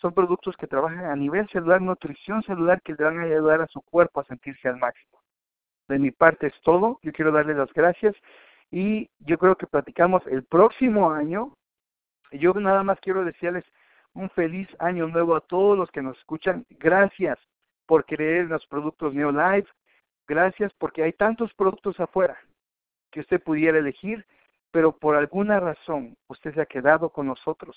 son 0.00 0.14
productos 0.14 0.56
que 0.56 0.66
trabajan 0.66 1.04
a 1.04 1.16
nivel 1.16 1.46
celular, 1.50 1.82
nutrición 1.82 2.42
celular, 2.44 2.80
que 2.80 2.94
le 2.94 3.04
van 3.04 3.18
a 3.18 3.24
ayudar 3.24 3.60
a 3.60 3.66
su 3.66 3.82
cuerpo 3.82 4.20
a 4.20 4.24
sentirse 4.24 4.68
al 4.68 4.78
máximo. 4.78 5.20
De 5.86 5.98
mi 5.98 6.12
parte 6.12 6.46
es 6.46 6.58
todo. 6.62 6.98
Yo 7.02 7.12
quiero 7.12 7.30
darle 7.30 7.52
las 7.52 7.70
gracias 7.74 8.16
y 8.70 9.08
yo 9.20 9.38
creo 9.38 9.56
que 9.56 9.66
platicamos 9.66 10.26
el 10.26 10.44
próximo 10.44 11.10
año. 11.10 11.54
Yo 12.32 12.52
nada 12.54 12.82
más 12.82 12.98
quiero 13.00 13.24
decirles 13.24 13.64
un 14.14 14.30
feliz 14.30 14.68
año 14.78 15.06
nuevo 15.08 15.36
a 15.36 15.40
todos 15.40 15.78
los 15.78 15.90
que 15.90 16.02
nos 16.02 16.18
escuchan. 16.18 16.64
Gracias 16.70 17.38
por 17.86 18.04
creer 18.04 18.42
en 18.42 18.48
los 18.50 18.66
productos 18.66 19.14
Neolife. 19.14 19.70
Gracias 20.26 20.72
porque 20.78 21.02
hay 21.02 21.12
tantos 21.12 21.52
productos 21.54 21.98
afuera 22.00 22.38
que 23.12 23.20
usted 23.20 23.42
pudiera 23.42 23.78
elegir, 23.78 24.26
pero 24.70 24.96
por 24.96 25.16
alguna 25.16 25.60
razón 25.60 26.16
usted 26.28 26.54
se 26.54 26.62
ha 26.62 26.66
quedado 26.66 27.10
con 27.10 27.26
nosotros 27.26 27.76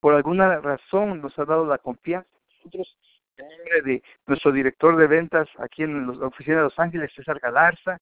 por 0.00 0.14
alguna 0.14 0.60
razón 0.60 1.20
nos 1.20 1.38
ha 1.38 1.44
dado 1.44 1.66
la 1.66 1.78
confianza. 1.78 2.28
Nosotros, 2.58 2.96
en 3.36 3.48
nombre 3.48 3.82
de 3.82 4.02
nuestro 4.26 4.52
director 4.52 4.96
de 4.96 5.06
ventas 5.06 5.48
aquí 5.58 5.82
en 5.82 6.06
la 6.18 6.26
oficina 6.26 6.58
de 6.58 6.62
Los 6.64 6.78
Ángeles, 6.78 7.12
César 7.14 7.38
Galarza, 7.40 7.98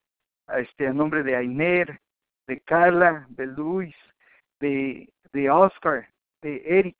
este, 0.56 0.86
en 0.86 0.96
nombre 0.96 1.22
de 1.22 1.36
Ainer, 1.36 2.00
de 2.46 2.60
Carla, 2.60 3.26
de 3.30 3.46
Luis, 3.46 3.94
de, 4.60 5.12
de 5.32 5.50
Oscar, 5.50 6.08
de 6.42 6.62
Eric, 6.64 6.96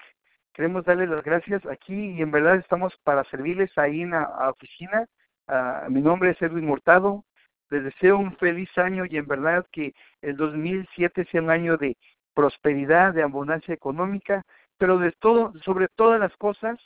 queremos 0.52 0.84
darle 0.84 1.06
las 1.06 1.22
gracias 1.22 1.64
aquí 1.66 2.12
y 2.12 2.22
en 2.22 2.30
verdad 2.30 2.56
estamos 2.56 2.96
para 3.04 3.24
servirles 3.24 3.76
ahí 3.76 4.02
en 4.02 4.10
la 4.10 4.50
oficina. 4.50 5.06
Uh, 5.48 5.90
mi 5.90 6.00
nombre 6.00 6.30
es 6.30 6.42
Edwin 6.42 6.66
Mortado. 6.66 7.24
Les 7.70 7.84
deseo 7.84 8.18
un 8.18 8.36
feliz 8.36 8.70
año 8.78 9.04
y 9.06 9.16
en 9.16 9.26
verdad 9.26 9.66
que 9.72 9.92
el 10.22 10.36
2007 10.36 11.26
sea 11.30 11.42
un 11.42 11.50
año 11.50 11.76
de 11.76 11.96
prosperidad, 12.34 13.12
de 13.14 13.22
abundancia 13.22 13.74
económica 13.74 14.44
pero 14.78 14.98
de 14.98 15.12
todo, 15.12 15.52
sobre 15.64 15.88
todas 15.88 16.20
las 16.20 16.36
cosas, 16.36 16.78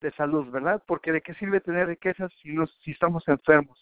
de 0.00 0.10
salud, 0.12 0.50
¿verdad? 0.50 0.82
Porque 0.86 1.12
de 1.12 1.20
qué 1.20 1.34
sirve 1.34 1.60
tener 1.60 1.86
riquezas 1.86 2.32
si, 2.40 2.52
no, 2.52 2.66
si 2.82 2.92
estamos 2.92 3.26
enfermos, 3.28 3.78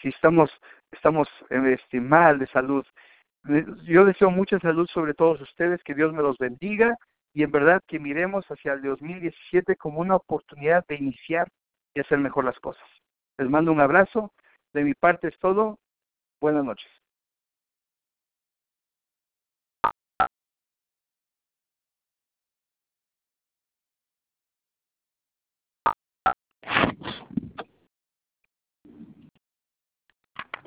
si 0.00 0.08
estamos, 0.08 0.50
estamos 0.90 1.28
este, 1.50 2.00
mal 2.00 2.38
de 2.38 2.46
salud. 2.46 2.86
Yo 3.84 4.04
deseo 4.04 4.30
mucha 4.30 4.58
salud 4.60 4.86
sobre 4.92 5.14
todos 5.14 5.40
ustedes, 5.40 5.82
que 5.82 5.94
Dios 5.94 6.12
me 6.12 6.22
los 6.22 6.38
bendiga 6.38 6.96
y 7.34 7.42
en 7.42 7.50
verdad 7.50 7.82
que 7.86 7.98
miremos 7.98 8.44
hacia 8.46 8.74
el 8.74 8.82
2017 8.82 9.76
como 9.76 10.00
una 10.00 10.16
oportunidad 10.16 10.84
de 10.86 10.96
iniciar 10.96 11.48
y 11.94 12.00
hacer 12.00 12.18
mejor 12.18 12.44
las 12.44 12.58
cosas. 12.60 12.86
Les 13.38 13.48
mando 13.48 13.72
un 13.72 13.80
abrazo. 13.80 14.32
De 14.72 14.84
mi 14.84 14.94
parte 14.94 15.28
es 15.28 15.38
todo. 15.38 15.78
Buenas 16.40 16.64
noches. 16.64 16.90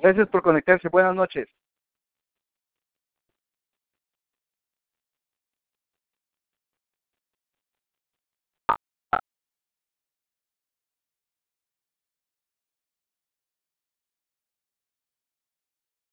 Gracias 0.01 0.28
por 0.30 0.43
conectarse. 0.43 0.89
Buenas 0.89 1.15
noches. 1.15 1.47